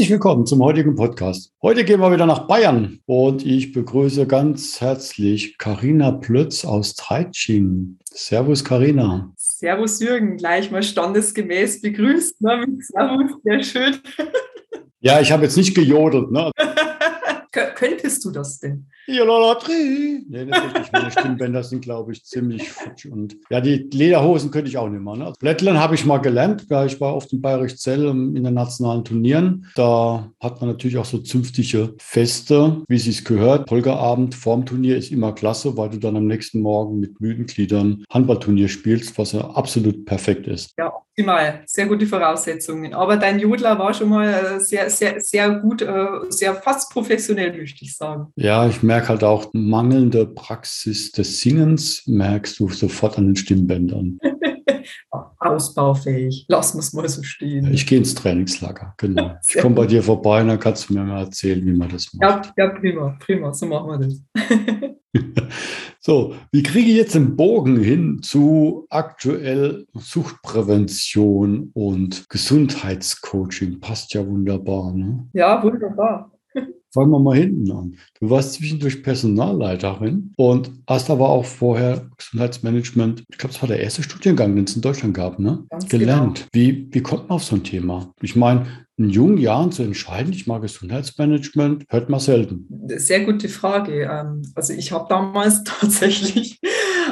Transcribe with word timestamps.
Herzlich 0.00 0.12
willkommen 0.12 0.46
zum 0.46 0.62
heutigen 0.64 0.94
Podcast. 0.94 1.52
Heute 1.60 1.84
gehen 1.84 2.00
wir 2.00 2.10
wieder 2.10 2.24
nach 2.24 2.46
Bayern 2.46 3.00
und 3.04 3.44
ich 3.44 3.72
begrüße 3.72 4.26
ganz 4.26 4.80
herzlich 4.80 5.58
Karina 5.58 6.10
Plötz 6.10 6.64
aus 6.64 6.94
Treitschin. 6.94 7.98
Servus 8.04 8.64
Karina. 8.64 9.30
Servus 9.36 10.00
Jürgen, 10.00 10.38
gleich 10.38 10.70
mal 10.70 10.82
standesgemäß 10.82 11.82
begrüßt. 11.82 12.40
Ne? 12.40 12.66
Servus, 12.80 13.42
sehr 13.44 13.62
schön. 13.62 13.96
Ja, 15.00 15.20
ich 15.20 15.30
habe 15.30 15.42
jetzt 15.42 15.58
nicht 15.58 15.74
gejodelt. 15.74 16.30
Ne? 16.30 16.50
Könntest 17.74 18.24
du 18.24 18.30
das 18.30 18.58
denn? 18.58 18.86
Jolatrie. 19.06 20.24
Nee, 20.28 20.46
das 20.46 20.58
ist. 20.64 20.92
Meine 20.92 21.10
Stimmbänder 21.10 21.62
sind, 21.62 21.82
glaube 21.82 22.12
ich, 22.12 22.24
ziemlich 22.24 22.68
futsch. 22.68 23.06
Und 23.06 23.36
ja, 23.50 23.60
die 23.60 23.88
Lederhosen 23.92 24.50
könnte 24.50 24.68
ich 24.68 24.78
auch 24.78 24.88
nicht 24.88 25.02
mehr. 25.02 25.16
Ne? 25.16 25.32
Blättlern 25.38 25.78
habe 25.78 25.94
ich 25.94 26.04
mal 26.04 26.18
gelernt. 26.18 26.66
Ja, 26.68 26.84
ich 26.84 27.00
war 27.00 27.12
auf 27.12 27.26
dem 27.26 27.40
Bayerisch 27.40 27.76
Zell 27.76 28.06
in 28.06 28.42
den 28.42 28.54
nationalen 28.54 29.04
Turnieren. 29.04 29.66
Da 29.74 30.30
hat 30.40 30.60
man 30.60 30.70
natürlich 30.70 30.98
auch 30.98 31.04
so 31.04 31.18
zünftige 31.18 31.94
Feste, 31.98 32.82
wie 32.88 32.96
es 32.96 33.04
sich 33.04 33.24
gehört. 33.24 33.66
Polgerabend 33.66 34.34
vorm 34.34 34.66
Turnier 34.66 34.96
ist 34.96 35.10
immer 35.10 35.32
klasse, 35.32 35.76
weil 35.76 35.90
du 35.90 35.98
dann 35.98 36.16
am 36.16 36.26
nächsten 36.26 36.60
Morgen 36.60 37.00
mit 37.00 37.20
müden 37.20 37.46
Gliedern 37.46 38.04
Handballturnier 38.10 38.68
spielst, 38.68 39.18
was 39.18 39.32
ja 39.32 39.40
absolut 39.40 40.04
perfekt 40.04 40.46
ist. 40.46 40.72
Ja, 40.78 40.92
optimal. 41.20 41.62
Sehr 41.66 41.86
gute 41.86 42.06
Voraussetzungen. 42.06 42.94
Aber 42.94 43.16
dein 43.16 43.38
Jodler 43.38 43.78
war 43.78 43.92
schon 43.94 44.08
mal 44.08 44.28
äh, 44.28 44.60
sehr, 44.60 44.88
sehr, 44.90 45.20
sehr 45.20 45.50
gut, 45.50 45.82
äh, 45.82 46.06
sehr 46.28 46.54
fast 46.54 46.92
professionell, 46.92 47.56
möchte 47.56 47.84
ich 47.84 47.96
sagen. 47.96 48.28
Ja, 48.36 48.68
ich 48.68 48.82
merke 48.82 48.89
halt 48.90 49.24
auch 49.24 49.50
mangelnde 49.52 50.26
Praxis 50.26 51.12
des 51.12 51.40
Singens, 51.40 52.02
merkst 52.06 52.58
du 52.58 52.68
sofort 52.68 53.18
an 53.18 53.26
den 53.26 53.36
Stimmbändern. 53.36 54.18
Ausbaufähig. 55.38 56.44
Lass 56.48 56.74
uns 56.74 56.92
mal 56.92 57.08
so 57.08 57.22
stehen. 57.22 57.72
Ich 57.72 57.86
gehe 57.86 57.98
ins 57.98 58.14
Trainingslager, 58.14 58.94
genau. 58.96 59.36
Ich 59.48 59.60
komme 59.60 59.74
bei 59.74 59.86
dir 59.86 60.02
vorbei 60.02 60.42
und 60.42 60.48
dann 60.48 60.60
kannst 60.60 60.88
du 60.88 60.94
mir 60.94 61.04
mal 61.04 61.24
erzählen, 61.24 61.64
wie 61.64 61.72
man 61.72 61.88
das 61.88 62.12
macht. 62.14 62.52
Ja, 62.56 62.66
ja 62.66 62.70
prima, 62.70 63.16
prima, 63.18 63.52
so 63.52 63.66
machen 63.66 63.88
wir 63.88 63.98
das. 63.98 64.22
so, 66.00 66.34
wie 66.52 66.62
kriege 66.62 66.90
ich 66.90 66.96
jetzt 66.96 67.14
den 67.14 67.36
Bogen 67.36 67.80
hin 67.80 68.20
zu 68.22 68.86
aktuell 68.90 69.86
Suchtprävention 69.94 71.70
und 71.74 72.28
Gesundheitscoaching? 72.28 73.80
Passt 73.80 74.14
ja 74.14 74.26
wunderbar, 74.26 74.92
ne? 74.92 75.28
Ja, 75.32 75.62
wunderbar. 75.62 76.30
Fangen 76.92 77.12
wir 77.12 77.20
mal 77.20 77.36
hinten 77.36 77.70
an. 77.70 77.96
Du 78.20 78.30
warst 78.30 78.54
zwischendurch 78.54 79.04
Personalleiterin 79.04 80.32
und 80.36 80.72
hast 80.88 81.08
aber 81.08 81.28
auch 81.28 81.44
vorher 81.44 82.10
Gesundheitsmanagement, 82.16 83.24
ich 83.30 83.38
glaube, 83.38 83.52
das 83.52 83.62
war 83.62 83.68
der 83.68 83.80
erste 83.80 84.02
Studiengang, 84.02 84.56
den 84.56 84.64
es 84.64 84.74
in 84.74 84.82
Deutschland 84.82 85.14
gab, 85.14 85.38
ne? 85.38 85.64
Ganz 85.70 85.88
gelernt. 85.88 86.48
Genau. 86.52 86.66
Wie, 86.66 86.88
wie 86.90 87.00
kommt 87.00 87.28
man 87.28 87.36
auf 87.36 87.44
so 87.44 87.54
ein 87.54 87.62
Thema? 87.62 88.12
Ich 88.20 88.34
meine, 88.34 88.66
in 88.96 89.08
jungen 89.08 89.38
Jahren 89.38 89.70
zu 89.70 89.82
entscheiden, 89.82 90.32
ich 90.32 90.46
mag 90.48 90.62
Gesundheitsmanagement, 90.62 91.84
hört 91.88 92.10
man 92.10 92.20
selten. 92.20 92.68
Sehr 92.96 93.24
gute 93.24 93.48
Frage. 93.48 94.02
Ähm, 94.02 94.42
also 94.56 94.72
ich 94.72 94.90
habe 94.90 95.06
damals 95.08 95.62
tatsächlich 95.64 96.58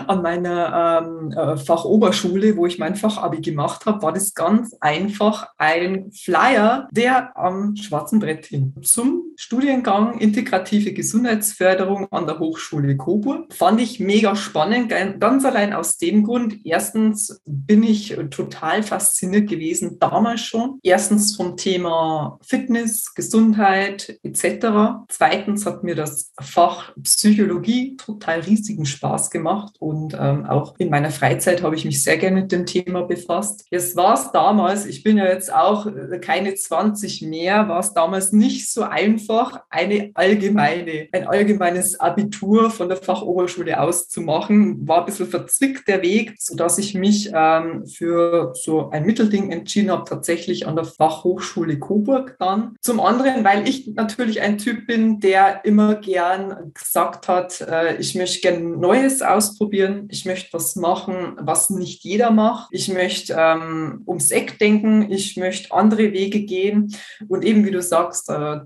an 0.07 0.23
meiner 0.23 1.03
ähm, 1.03 1.33
äh, 1.33 1.57
Fachoberschule, 1.57 2.57
wo 2.57 2.67
ich 2.67 2.79
mein 2.79 2.97
Fachabi 2.97 3.41
gemacht 3.41 3.87
habe, 3.87 4.03
war 4.03 4.13
das 4.13 4.35
ganz 4.35 4.75
einfach 4.81 5.49
ein 5.57 6.11
Flyer, 6.13 6.89
der 6.91 7.37
am 7.37 7.77
schwarzen 7.77 8.19
Brett 8.19 8.47
hing. 8.47 8.75
Zum 8.83 9.28
Studiengang 9.41 10.19
Integrative 10.19 10.93
Gesundheitsförderung 10.93 12.11
an 12.11 12.27
der 12.27 12.41
Hochschule 12.41 12.97
Coburg. 12.97 13.55
Fand 13.55 13.81
ich 13.81 14.01
mega 14.01 14.35
spannend, 14.35 14.93
ganz 15.21 15.45
allein 15.45 15.73
aus 15.73 15.97
dem 15.97 16.25
Grund. 16.25 16.67
Erstens 16.67 17.41
bin 17.47 17.85
ich 17.85 18.17
total 18.31 18.83
fasziniert 18.83 19.49
gewesen, 19.49 20.01
damals 20.01 20.41
schon. 20.41 20.81
Erstens 20.83 21.37
vom 21.37 21.57
Thema 21.57 22.41
Fitness, 22.43 23.15
Gesundheit 23.15 24.19
etc. 24.25 25.07
Zweitens 25.07 25.65
hat 25.67 25.85
mir 25.85 25.95
das 25.95 26.33
Fach 26.41 26.93
Psychologie 27.01 27.97
total 27.97 28.41
riesigen 28.41 28.87
Spaß 28.87 29.31
gemacht 29.31 29.77
und 29.79 30.17
ähm, 30.19 30.47
auch 30.47 30.75
in 30.79 30.91
meiner 30.91 31.13
Freizeit 31.13 31.63
habe 31.63 31.77
ich 31.77 31.85
mich 31.85 32.03
sehr 32.03 32.19
gerne 32.19 32.41
mit 32.41 32.51
dem 32.51 32.67
Thema 32.67 33.03
befasst. 33.03 33.67
Es 33.71 33.95
war 33.95 34.15
es 34.15 34.33
damals, 34.33 34.85
ich 34.85 35.05
bin 35.05 35.17
ja 35.17 35.27
jetzt 35.27 35.55
auch 35.55 35.87
äh, 35.87 36.19
keine 36.19 36.57
20 36.57 37.23
mehr, 37.23 37.69
war 37.69 37.79
es 37.79 37.95
damals 37.95 38.33
nicht 38.33 38.69
so 38.73 38.83
einfach, 38.83 39.28
eine 39.71 40.11
allgemeine, 40.15 41.09
ein 41.13 41.27
allgemeines 41.27 41.99
Abitur 42.01 42.71
von 42.71 42.89
der 42.89 42.97
Fachoberschule 42.97 43.81
auszumachen. 43.81 44.87
War 44.87 45.01
ein 45.01 45.07
bisschen 45.07 45.29
verzwickt 45.29 45.89
der 45.89 46.03
Weg, 46.03 46.35
sodass 46.39 46.79
ich 46.79 46.95
mich 46.95 47.31
ähm, 47.35 47.87
für 47.87 48.53
so 48.55 48.91
ein 48.91 49.05
Mittelding 49.05 49.51
entschieden 49.51 49.91
habe, 49.91 50.09
tatsächlich 50.09 50.67
an 50.67 50.77
der 50.77 50.85
Fachhochschule 50.85 51.79
Coburg 51.79 52.37
dann. 52.39 52.77
Zum 52.81 53.01
anderen, 53.01 53.45
weil 53.45 53.69
ich 53.69 53.89
natürlich 53.95 54.41
ein 54.41 54.59
Typ 54.59 54.87
bin, 54.87 55.21
der 55.21 55.65
immer 55.65 55.97
gern 55.97 56.73
gesagt 56.75 57.29
hat, 57.29 57.61
äh, 57.61 57.97
ich 57.97 58.15
möchte 58.15 58.41
gern 58.41 58.79
Neues 58.81 59.23
ausprobieren. 59.23 60.09
Ich 60.11 60.25
möchte 60.25 60.53
was 60.53 60.77
machen, 60.77 61.37
was 61.39 61.71
nicht 61.71 62.05
jeder 62.05 62.31
macht. 62.31 62.69
Ich 62.73 62.89
möchte 62.89 63.37
ähm, 63.39 64.03
ums 64.07 64.31
Eck 64.31 64.59
denken. 64.59 65.11
Ich 65.11 65.37
möchte 65.37 65.73
andere 65.73 66.13
Wege 66.13 66.41
gehen. 66.41 66.95
Und 67.29 67.45
eben, 67.45 67.65
wie 67.65 67.71
du 67.71 67.83
sagst, 67.83 68.31
äh, 68.31 68.61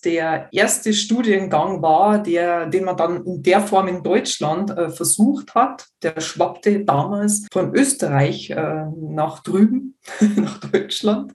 der 0.00 0.48
erste 0.52 0.92
Studiengang 0.92 1.82
war, 1.82 2.22
der, 2.22 2.66
den 2.66 2.84
man 2.84 2.96
dann 2.96 3.24
in 3.24 3.42
der 3.42 3.60
Form 3.60 3.88
in 3.88 4.02
Deutschland 4.02 4.70
äh, 4.70 4.90
versucht 4.90 5.54
hat, 5.54 5.86
der 6.02 6.20
schwappte 6.20 6.84
damals 6.84 7.46
von 7.52 7.74
Österreich 7.74 8.50
äh, 8.50 8.84
nach 8.96 9.42
drüben, 9.42 9.98
nach 10.36 10.58
Deutschland. 10.58 11.32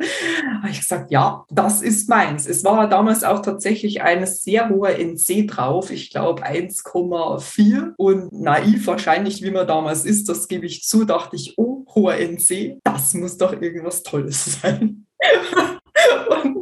Habe 0.61 0.72
ich 0.72 0.79
gesagt, 0.79 1.11
ja, 1.11 1.45
das 1.49 1.81
ist 1.81 2.09
meins. 2.09 2.47
Es 2.47 2.63
war 2.63 2.88
damals 2.88 3.23
auch 3.23 3.41
tatsächlich 3.41 4.01
ein 4.01 4.25
sehr 4.25 4.69
hoher 4.69 4.97
NC 4.97 5.47
drauf, 5.47 5.91
ich 5.91 6.09
glaube 6.09 6.45
1,4 6.45 7.93
und 7.97 8.31
naiv 8.31 8.88
wahrscheinlich, 8.88 9.41
wie 9.43 9.51
man 9.51 9.67
damals 9.67 10.05
ist, 10.05 10.29
das 10.29 10.47
gebe 10.47 10.66
ich 10.66 10.83
zu, 10.83 11.05
dachte 11.05 11.35
ich, 11.35 11.55
oh, 11.57 11.85
hoher 11.93 12.16
NC, 12.16 12.79
das 12.83 13.13
muss 13.13 13.38
doch 13.38 13.53
irgendwas 13.53 14.03
Tolles 14.03 14.45
sein. 14.61 15.05
und, 16.29 16.57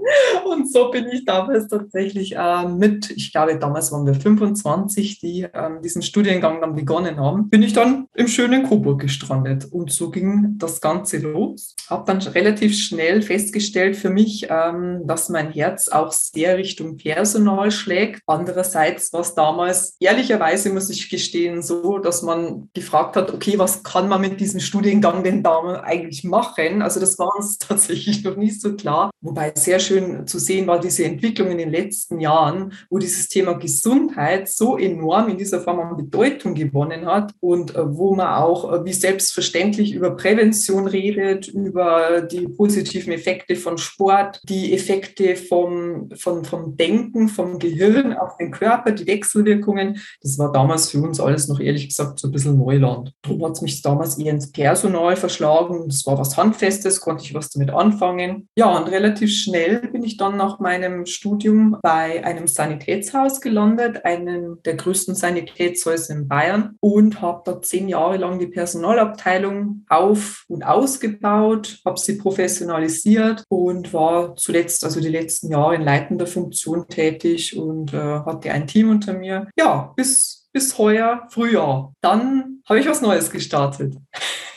so 0.74 0.92
bin 0.92 1.08
ich 1.08 1.26
damals 1.26 1.68
tatsächlich 1.68 2.36
äh, 2.36 2.68
mit, 2.68 3.12
ich 3.12 3.32
glaube, 3.32 3.58
damals 3.58 3.92
waren 3.92 4.06
wir 4.06 4.14
25, 4.14 5.20
die 5.20 5.44
äh, 5.44 5.70
diesen 5.84 6.02
Studiengang 6.02 6.62
dann 6.62 6.76
begonnen 6.76 7.20
haben, 7.20 7.50
bin 7.50 7.64
ich 7.64 7.74
dann 7.74 8.08
im 8.14 8.28
schönen 8.28 8.64
Coburg 8.64 9.02
gestrandet. 9.02 9.66
Und 9.72 9.92
so 9.92 10.10
ging 10.10 10.56
das 10.58 10.82
Ganze 10.82 11.18
los. 11.18 11.76
Habe 11.90 12.04
dann 12.06 12.20
relativ 12.20 12.78
schnell 12.78 13.22
festgestellt 13.22 13.96
für 13.96 14.10
mich, 14.10 14.48
ähm, 14.50 15.02
dass 15.06 15.30
mein 15.30 15.52
Herz 15.52 15.88
auch 15.88 16.12
sehr 16.12 16.58
Richtung 16.58 16.98
Personal 16.98 17.72
schlägt. 17.72 18.22
Andererseits 18.28 19.12
war 19.14 19.22
es 19.22 19.34
damals, 19.36 19.96
ehrlicherweise 20.00 20.72
muss 20.72 20.90
ich 20.90 21.10
gestehen, 21.10 21.62
so, 21.62 22.00
dass 22.00 22.22
man 22.22 22.70
gefragt 22.74 23.16
hat, 23.16 23.34
okay, 23.34 23.58
was 23.58 23.84
kann 23.84 24.08
man 24.08 24.22
mit 24.22 24.40
diesem 24.40 24.60
Studiengang 24.60 25.24
denn 25.24 25.44
da 25.44 25.60
eigentlich 25.84 26.24
machen? 26.24 26.82
Also 26.82 27.00
das 27.00 27.18
war 27.20 27.30
uns 27.38 27.58
tatsächlich 27.60 28.24
noch 28.24 28.36
nicht 28.36 28.62
so 28.62 28.76
klar. 28.76 29.10
Wobei 29.22 29.52
sehr 29.56 29.80
schön 29.80 30.28
zu 30.28 30.40
sehen 30.40 30.59
war 30.68 30.80
diese 30.80 31.06
Entwicklung 31.06 31.52
in 31.52 31.58
den 31.58 31.72
letzten 31.72 32.20
Jahren, 32.20 32.74
wo 32.90 32.98
dieses 32.98 33.28
Thema 33.28 33.54
Gesundheit 33.54 34.50
so 34.50 34.78
enorm 34.78 35.30
in 35.30 35.38
dieser 35.38 35.62
Form 35.62 35.80
an 35.80 35.98
Bedeutung 35.98 36.54
gewonnen 36.54 37.06
hat 37.06 37.34
und 37.40 37.76
äh, 37.76 37.96
wo 37.96 38.16
man 38.16 38.28
auch 38.28 38.72
äh, 38.72 38.86
wie 38.86 38.94
selbstverständlich 38.94 39.94
über 39.94 40.16
Prävention 40.16 40.88
redet, 40.88 41.48
über 41.48 42.22
die 42.22 42.48
positiven 42.48 43.14
Effekte 43.14 43.56
von 43.56 43.78
Sport, 43.78 44.42
die 44.48 44.74
Effekte 44.74 45.36
vom, 45.36 46.10
vom, 46.16 46.44
vom 46.44 46.76
Denken, 46.78 47.28
vom 47.28 47.60
Gehirn 47.60 48.14
auf 48.14 48.38
den 48.38 48.52
Körper, 48.52 48.92
die 48.92 49.08
Wechselwirkungen. 49.08 50.00
Das 50.22 50.38
war 50.38 50.52
damals 50.52 50.90
für 50.90 51.02
uns 51.02 51.20
alles 51.20 51.48
noch 51.48 51.60
ehrlich 51.60 51.88
gesagt 51.90 52.20
so 52.20 52.28
ein 52.28 52.32
bisschen 52.32 52.58
Neuland. 52.58 53.14
Darum 53.22 53.46
hat 53.46 53.54
es 53.54 53.62
mich 53.62 53.82
damals 53.82 54.18
eher 54.18 54.34
ins 54.34 54.52
Personal 54.52 55.16
verschlagen. 55.16 55.84
Das 55.88 56.06
war 56.06 56.18
was 56.18 56.38
Handfestes, 56.38 57.02
konnte 57.02 57.24
ich 57.24 57.34
was 57.34 57.50
damit 57.50 57.72
anfangen. 57.72 58.48
Ja, 58.56 58.78
und 58.78 58.90
relativ 58.90 59.32
schnell 59.34 59.88
bin 59.92 60.04
ich 60.04 60.18
dann 60.18 60.38
nach 60.38 60.49
meinem 60.58 61.06
Studium 61.06 61.78
bei 61.84 62.26
einem 62.26 62.48
Sanitätshaus 62.48 63.42
gelandet, 63.42 64.06
einem 64.06 64.58
der 64.66 64.76
größten 64.76 65.14
Sanitätshäuser 65.14 66.16
in 66.16 66.28
Bayern 66.28 66.78
und 66.80 67.22
habe 67.22 67.44
dort 67.46 67.68
zehn 67.68 67.88
Jahre 67.88 68.18
lang 68.18 68.40
die 68.40 68.48
Personalabteilung 68.48 69.86
auf 69.88 70.46
und 70.48 70.64
ausgebaut, 70.64 71.78
habe 71.86 72.00
sie 72.00 72.18
professionalisiert 72.18 73.44
und 73.50 73.94
war 73.94 74.36
zuletzt, 74.36 74.84
also 74.84 75.00
die 75.00 75.10
letzten 75.10 75.52
Jahre 75.52 75.76
in 75.76 75.84
leitender 75.84 76.26
Funktion 76.26 76.88
tätig 76.88 77.56
und 77.56 77.94
äh, 77.94 77.98
hatte 77.98 78.52
ein 78.52 78.66
Team 78.66 78.90
unter 78.90 79.14
mir. 79.14 79.48
Ja, 79.56 79.94
bis 79.96 80.40
bis 80.52 80.78
heuer 80.78 81.28
Frühjahr. 81.30 81.94
Dann 82.02 82.62
habe 82.68 82.80
ich 82.80 82.88
was 82.88 83.02
Neues 83.02 83.32
gestartet. 83.32 83.96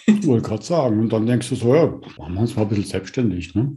Ich 0.06 0.26
wollte 0.26 0.48
gerade 0.48 0.62
sagen, 0.62 1.00
und 1.00 1.12
dann 1.12 1.26
denkst 1.26 1.48
du 1.48 1.54
so, 1.54 1.74
ja, 1.74 1.86
machen 2.18 2.34
wir 2.34 2.40
uns 2.40 2.56
mal 2.56 2.62
ein 2.62 2.68
bisschen 2.68 2.84
selbstständig. 2.84 3.54
Ne? 3.54 3.76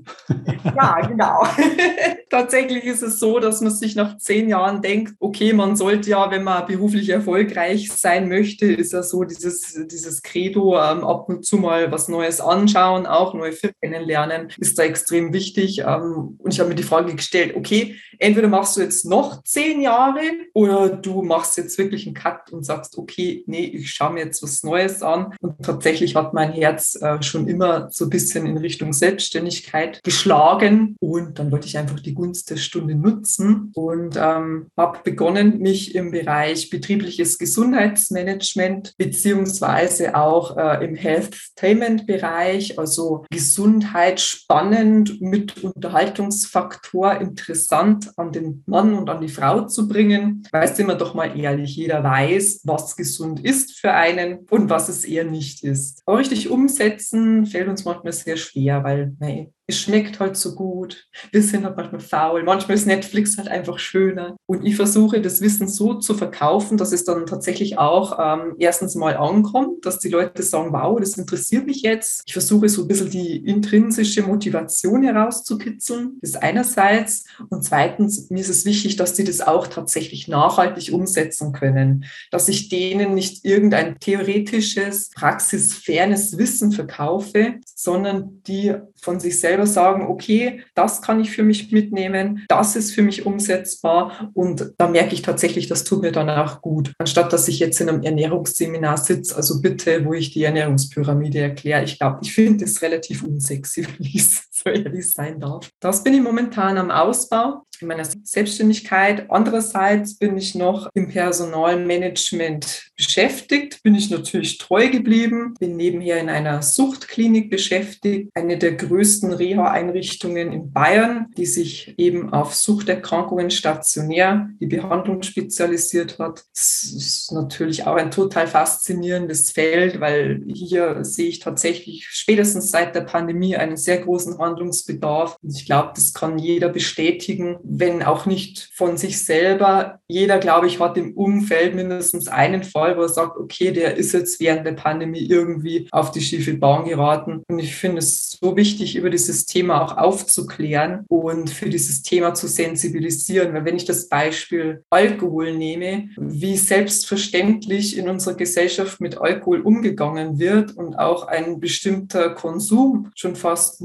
Ja, 0.75 0.99
genau. 1.01 1.43
Tatsächlich 2.29 2.83
ist 2.85 3.03
es 3.03 3.19
so, 3.19 3.39
dass 3.39 3.61
man 3.61 3.71
sich 3.71 3.95
nach 3.95 4.17
zehn 4.17 4.49
Jahren 4.49 4.81
denkt, 4.81 5.13
okay, 5.19 5.53
man 5.53 5.75
sollte 5.75 6.09
ja, 6.09 6.31
wenn 6.31 6.43
man 6.43 6.65
beruflich 6.65 7.09
erfolgreich 7.09 7.91
sein 7.91 8.27
möchte, 8.29 8.65
ist 8.65 8.93
ja 8.93 9.03
so 9.03 9.23
dieses, 9.23 9.79
dieses 9.91 10.23
Credo, 10.23 10.75
ähm, 10.75 11.03
ab 11.03 11.29
und 11.29 11.45
zu 11.45 11.57
mal 11.57 11.91
was 11.91 12.07
Neues 12.07 12.41
anschauen, 12.41 13.05
auch 13.05 13.33
neue 13.33 13.51
Firmen 13.51 13.75
kennenlernen, 13.81 14.51
ist 14.57 14.79
da 14.79 14.83
extrem 14.83 15.33
wichtig. 15.33 15.79
Ähm, 15.79 16.37
und 16.39 16.53
ich 16.53 16.59
habe 16.59 16.69
mir 16.69 16.75
die 16.75 16.83
Frage 16.83 17.13
gestellt, 17.15 17.55
okay, 17.55 17.95
entweder 18.17 18.47
machst 18.47 18.77
du 18.77 18.81
jetzt 18.81 19.05
noch 19.05 19.43
zehn 19.43 19.81
Jahre 19.81 20.21
oder 20.53 20.89
du 20.89 21.21
machst 21.21 21.57
jetzt 21.57 21.77
wirklich 21.77 22.05
einen 22.07 22.15
Cut 22.15 22.51
und 22.51 22.63
sagst, 22.63 22.97
okay, 22.97 23.43
nee, 23.45 23.65
ich 23.65 23.91
schaue 23.91 24.13
mir 24.13 24.25
jetzt 24.25 24.41
was 24.41 24.63
Neues 24.63 25.03
an. 25.03 25.35
Und 25.41 25.63
tatsächlich 25.63 26.15
hat 26.15 26.33
mein 26.33 26.51
Herz 26.51 26.95
äh, 27.01 27.21
schon 27.21 27.47
immer 27.47 27.89
so 27.91 28.05
ein 28.05 28.09
bisschen 28.09 28.45
in 28.45 28.57
Richtung 28.57 28.93
Selbstständigkeit 28.93 30.01
geschlagen. 30.03 30.95
Und 30.99 31.37
dann 31.39 31.51
wollte 31.51 31.67
ich 31.67 31.77
einfach 31.77 31.99
die 31.99 32.14
Gunst 32.15 32.49
der 32.49 32.57
Stunde 32.57 32.95
nutzen 32.95 33.71
und 33.75 34.15
ähm, 34.17 34.67
habe 34.77 34.99
begonnen, 35.03 35.59
mich 35.59 35.93
im 35.93 36.11
Bereich 36.11 36.69
betriebliches 36.69 37.37
Gesundheitsmanagement 37.37 38.95
beziehungsweise 38.97 40.15
auch 40.15 40.57
äh, 40.57 40.85
im 40.85 40.95
Healthtainment-Bereich, 40.95 42.79
also 42.79 43.25
Gesundheit 43.29 44.19
spannend 44.19 45.21
mit 45.21 45.63
Unterhaltungsfaktor 45.63 47.19
interessant 47.19 48.11
an 48.17 48.31
den 48.31 48.63
Mann 48.65 48.93
und 48.93 49.09
an 49.09 49.21
die 49.21 49.29
Frau 49.29 49.65
zu 49.65 49.87
bringen. 49.87 50.47
Weißt 50.51 50.79
immer 50.79 50.95
doch 50.95 51.13
mal 51.13 51.37
ehrlich, 51.37 51.75
jeder 51.75 52.03
weiß, 52.03 52.61
was 52.63 52.95
gesund 52.95 53.43
ist 53.43 53.77
für 53.79 53.91
einen 53.91 54.47
und 54.49 54.69
was 54.69 54.89
es 54.89 55.03
eher 55.03 55.25
nicht 55.25 55.63
ist. 55.63 56.01
Aber 56.05 56.19
richtig 56.19 56.49
umsetzen 56.49 57.45
fällt 57.45 57.67
uns 57.67 57.85
manchmal 57.85 58.13
sehr 58.13 58.37
schwer, 58.37 58.83
weil 58.83 59.15
nein, 59.19 59.53
es 59.67 59.79
schmeckt 59.79 60.19
halt 60.19 60.37
so 60.37 60.53
gut. 60.53 61.07
Wir 61.31 61.41
sind 61.41 61.65
halt 61.65 61.75
manchmal 61.75 62.01
faul. 62.01 62.43
Manchmal 62.43 62.75
ist 62.75 62.85
Netflix 62.85 63.37
halt 63.37 63.47
einfach 63.47 63.79
schöner. 63.79 64.35
Und 64.45 64.63
ich 64.63 64.75
versuche, 64.75 65.21
das 65.21 65.41
Wissen 65.41 65.67
so 65.67 65.95
zu 65.95 66.13
verkaufen, 66.13 66.77
dass 66.77 66.91
es 66.91 67.03
dann 67.03 67.25
tatsächlich 67.25 67.79
auch 67.79 68.19
ähm, 68.21 68.55
erstens 68.59 68.95
mal 68.95 69.17
ankommt, 69.17 69.85
dass 69.85 69.99
die 69.99 70.09
Leute 70.09 70.43
sagen, 70.43 70.71
wow, 70.71 70.99
das 70.99 71.17
interessiert 71.17 71.65
mich 71.65 71.81
jetzt. 71.81 72.21
Ich 72.27 72.33
versuche 72.33 72.69
so 72.69 72.83
ein 72.83 72.87
bisschen 72.87 73.09
die 73.09 73.37
intrinsische 73.37 74.21
Motivation 74.21 75.01
herauszukitzeln. 75.01 76.17
Das 76.21 76.31
ist 76.31 76.43
einerseits. 76.43 77.25
Und 77.49 77.63
zweitens, 77.63 78.29
mir 78.29 78.41
ist 78.41 78.49
es 78.49 78.65
wichtig, 78.65 78.97
dass 78.97 79.13
die 79.13 79.23
das 79.23 79.41
auch 79.41 79.65
tatsächlich 79.65 80.27
nachhaltig 80.27 80.93
umsetzen 80.93 81.53
können. 81.53 82.05
Dass 82.29 82.49
ich 82.49 82.69
denen 82.69 83.15
nicht 83.15 83.43
irgendein 83.43 83.99
theoretisches, 83.99 85.09
praxisfernes 85.09 86.37
Wissen 86.37 86.71
verkaufe, 86.71 87.55
sondern 87.73 88.43
die 88.43 88.75
von 89.01 89.19
sich 89.19 89.39
selbst 89.39 89.54
selber 89.55 89.67
sagen, 89.67 90.07
okay, 90.07 90.61
das 90.73 91.01
kann 91.01 91.19
ich 91.19 91.31
für 91.31 91.43
mich 91.43 91.71
mitnehmen, 91.71 92.43
das 92.47 92.75
ist 92.75 92.93
für 92.93 93.01
mich 93.01 93.25
umsetzbar 93.25 94.31
und 94.33 94.73
da 94.77 94.87
merke 94.87 95.13
ich 95.13 95.21
tatsächlich, 95.21 95.67
das 95.67 95.83
tut 95.83 96.01
mir 96.01 96.11
dann 96.11 96.29
auch 96.29 96.61
gut. 96.61 96.93
Anstatt 96.97 97.31
dass 97.31 97.47
ich 97.47 97.59
jetzt 97.59 97.79
in 97.79 97.89
einem 97.89 98.03
Ernährungsseminar 98.03 98.97
sitze, 98.97 99.35
also 99.35 99.61
bitte, 99.61 100.05
wo 100.05 100.13
ich 100.13 100.31
die 100.31 100.43
Ernährungspyramide 100.43 101.39
erkläre. 101.39 101.83
Ich 101.83 101.99
glaube, 101.99 102.19
ich 102.21 102.33
finde 102.33 102.65
es 102.65 102.81
relativ 102.81 103.23
unsexy, 103.23 103.85
wenn 103.97 104.05
ich 104.05 104.25
so 104.65 104.71
ehrlich 104.71 105.11
sein 105.11 105.39
darf. 105.39 105.69
Das 105.79 106.03
bin 106.03 106.13
ich 106.13 106.21
momentan 106.21 106.77
am 106.77 106.91
Ausbau 106.91 107.65
in 107.81 107.87
meiner 107.87 108.05
Selbstständigkeit. 108.23 109.29
Andererseits 109.29 110.17
bin 110.17 110.37
ich 110.37 110.55
noch 110.55 110.89
im 110.93 111.09
Personalmanagement 111.09 112.91
beschäftigt, 112.95 113.83
bin 113.83 113.95
ich 113.95 114.09
natürlich 114.09 114.57
treu 114.57 114.89
geblieben, 114.89 115.53
bin 115.59 115.75
nebenher 115.75 116.19
in 116.19 116.29
einer 116.29 116.61
Suchtklinik 116.61 117.49
beschäftigt, 117.49 118.29
eine 118.33 118.57
der 118.57 118.73
größten 118.73 119.33
Reha-Einrichtungen 119.33 120.51
in 120.51 120.71
Bayern, 120.71 121.27
die 121.37 121.45
sich 121.45 121.93
eben 121.97 122.31
auf 122.31 122.55
Suchterkrankungen 122.55 123.51
stationär 123.51 124.49
die 124.59 124.67
Behandlung 124.67 125.21
spezialisiert 125.23 126.17
hat. 126.19 126.45
Das 126.53 126.83
ist 126.83 127.31
natürlich 127.31 127.85
auch 127.85 127.95
ein 127.95 128.11
total 128.11 128.47
faszinierendes 128.47 129.51
Feld, 129.51 129.99
weil 129.99 130.43
hier 130.47 131.03
sehe 131.03 131.27
ich 131.27 131.39
tatsächlich 131.39 132.07
spätestens 132.09 132.71
seit 132.71 132.95
der 132.95 133.01
Pandemie 133.01 133.55
einen 133.55 133.77
sehr 133.77 133.97
großen 133.97 134.37
Handlungsbedarf. 134.55 135.37
Ich 135.43 135.65
glaube, 135.65 135.91
das 135.95 136.13
kann 136.13 136.39
jeder 136.39 136.69
bestätigen, 136.69 137.57
wenn 137.63 138.03
auch 138.03 138.25
nicht 138.25 138.69
von 138.73 138.97
sich 138.97 139.23
selber. 139.23 139.99
Jeder, 140.07 140.37
glaube 140.37 140.67
ich, 140.67 140.79
hat 140.79 140.97
im 140.97 141.13
Umfeld 141.13 141.75
mindestens 141.75 142.27
einen 142.27 142.63
Fall, 142.63 142.97
wo 142.97 143.01
er 143.01 143.09
sagt, 143.09 143.37
okay, 143.37 143.71
der 143.71 143.95
ist 143.95 144.13
jetzt 144.13 144.39
während 144.39 144.65
der 144.65 144.73
Pandemie 144.73 145.27
irgendwie 145.27 145.87
auf 145.91 146.11
die 146.11 146.21
schiefe 146.21 146.53
Bahn 146.55 146.85
geraten. 146.85 147.43
Und 147.47 147.59
ich 147.59 147.75
finde 147.75 147.99
es 147.99 148.37
so 148.41 148.55
wichtig, 148.55 148.95
über 148.95 149.09
dieses 149.09 149.45
Thema 149.45 149.83
auch 149.83 149.97
aufzuklären 149.97 151.05
und 151.09 151.49
für 151.49 151.69
dieses 151.69 152.01
Thema 152.01 152.33
zu 152.33 152.47
sensibilisieren. 152.47 153.53
Weil 153.53 153.65
wenn 153.65 153.75
ich 153.75 153.85
das 153.85 154.07
Beispiel 154.07 154.83
Alkohol 154.89 155.53
nehme, 155.53 156.09
wie 156.17 156.57
selbstverständlich 156.57 157.97
in 157.97 158.07
unserer 158.07 158.35
Gesellschaft 158.35 159.01
mit 159.01 159.17
Alkohol 159.17 159.61
umgegangen 159.61 160.39
wird 160.39 160.77
und 160.77 160.95
auch 160.95 161.27
ein 161.27 161.59
bestimmter 161.59 162.29
Konsum 162.29 163.11
schon 163.15 163.35
fast 163.35 163.81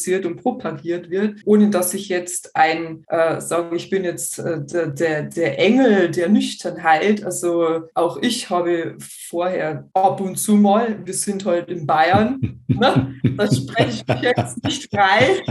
normalisiert 0.00 0.26
und 0.26 0.36
propagiert 0.36 1.10
wird, 1.10 1.40
ohne 1.44 1.70
dass 1.70 1.94
ich 1.94 2.08
jetzt 2.08 2.54
ein 2.56 3.04
äh, 3.08 3.40
sagen, 3.40 3.76
ich 3.76 3.90
bin 3.90 4.04
jetzt 4.04 4.38
äh, 4.38 4.64
der, 4.64 4.86
der, 4.88 5.22
der 5.24 5.58
Engel 5.58 6.10
der 6.10 6.28
Nüchternheit. 6.28 7.24
Also 7.24 7.82
auch 7.94 8.18
ich 8.22 8.50
habe 8.50 8.96
vorher 8.98 9.88
ab 9.94 10.20
und 10.20 10.36
zu 10.36 10.56
mal, 10.56 10.98
wir 11.04 11.14
sind 11.14 11.44
heute 11.44 11.60
halt 11.60 11.68
in 11.68 11.86
Bayern, 11.86 12.60
ne? 12.68 13.14
das 13.36 13.56
spreche 13.56 14.04
ich 14.06 14.22
jetzt 14.22 14.64
nicht 14.64 14.90
frei, 14.90 15.42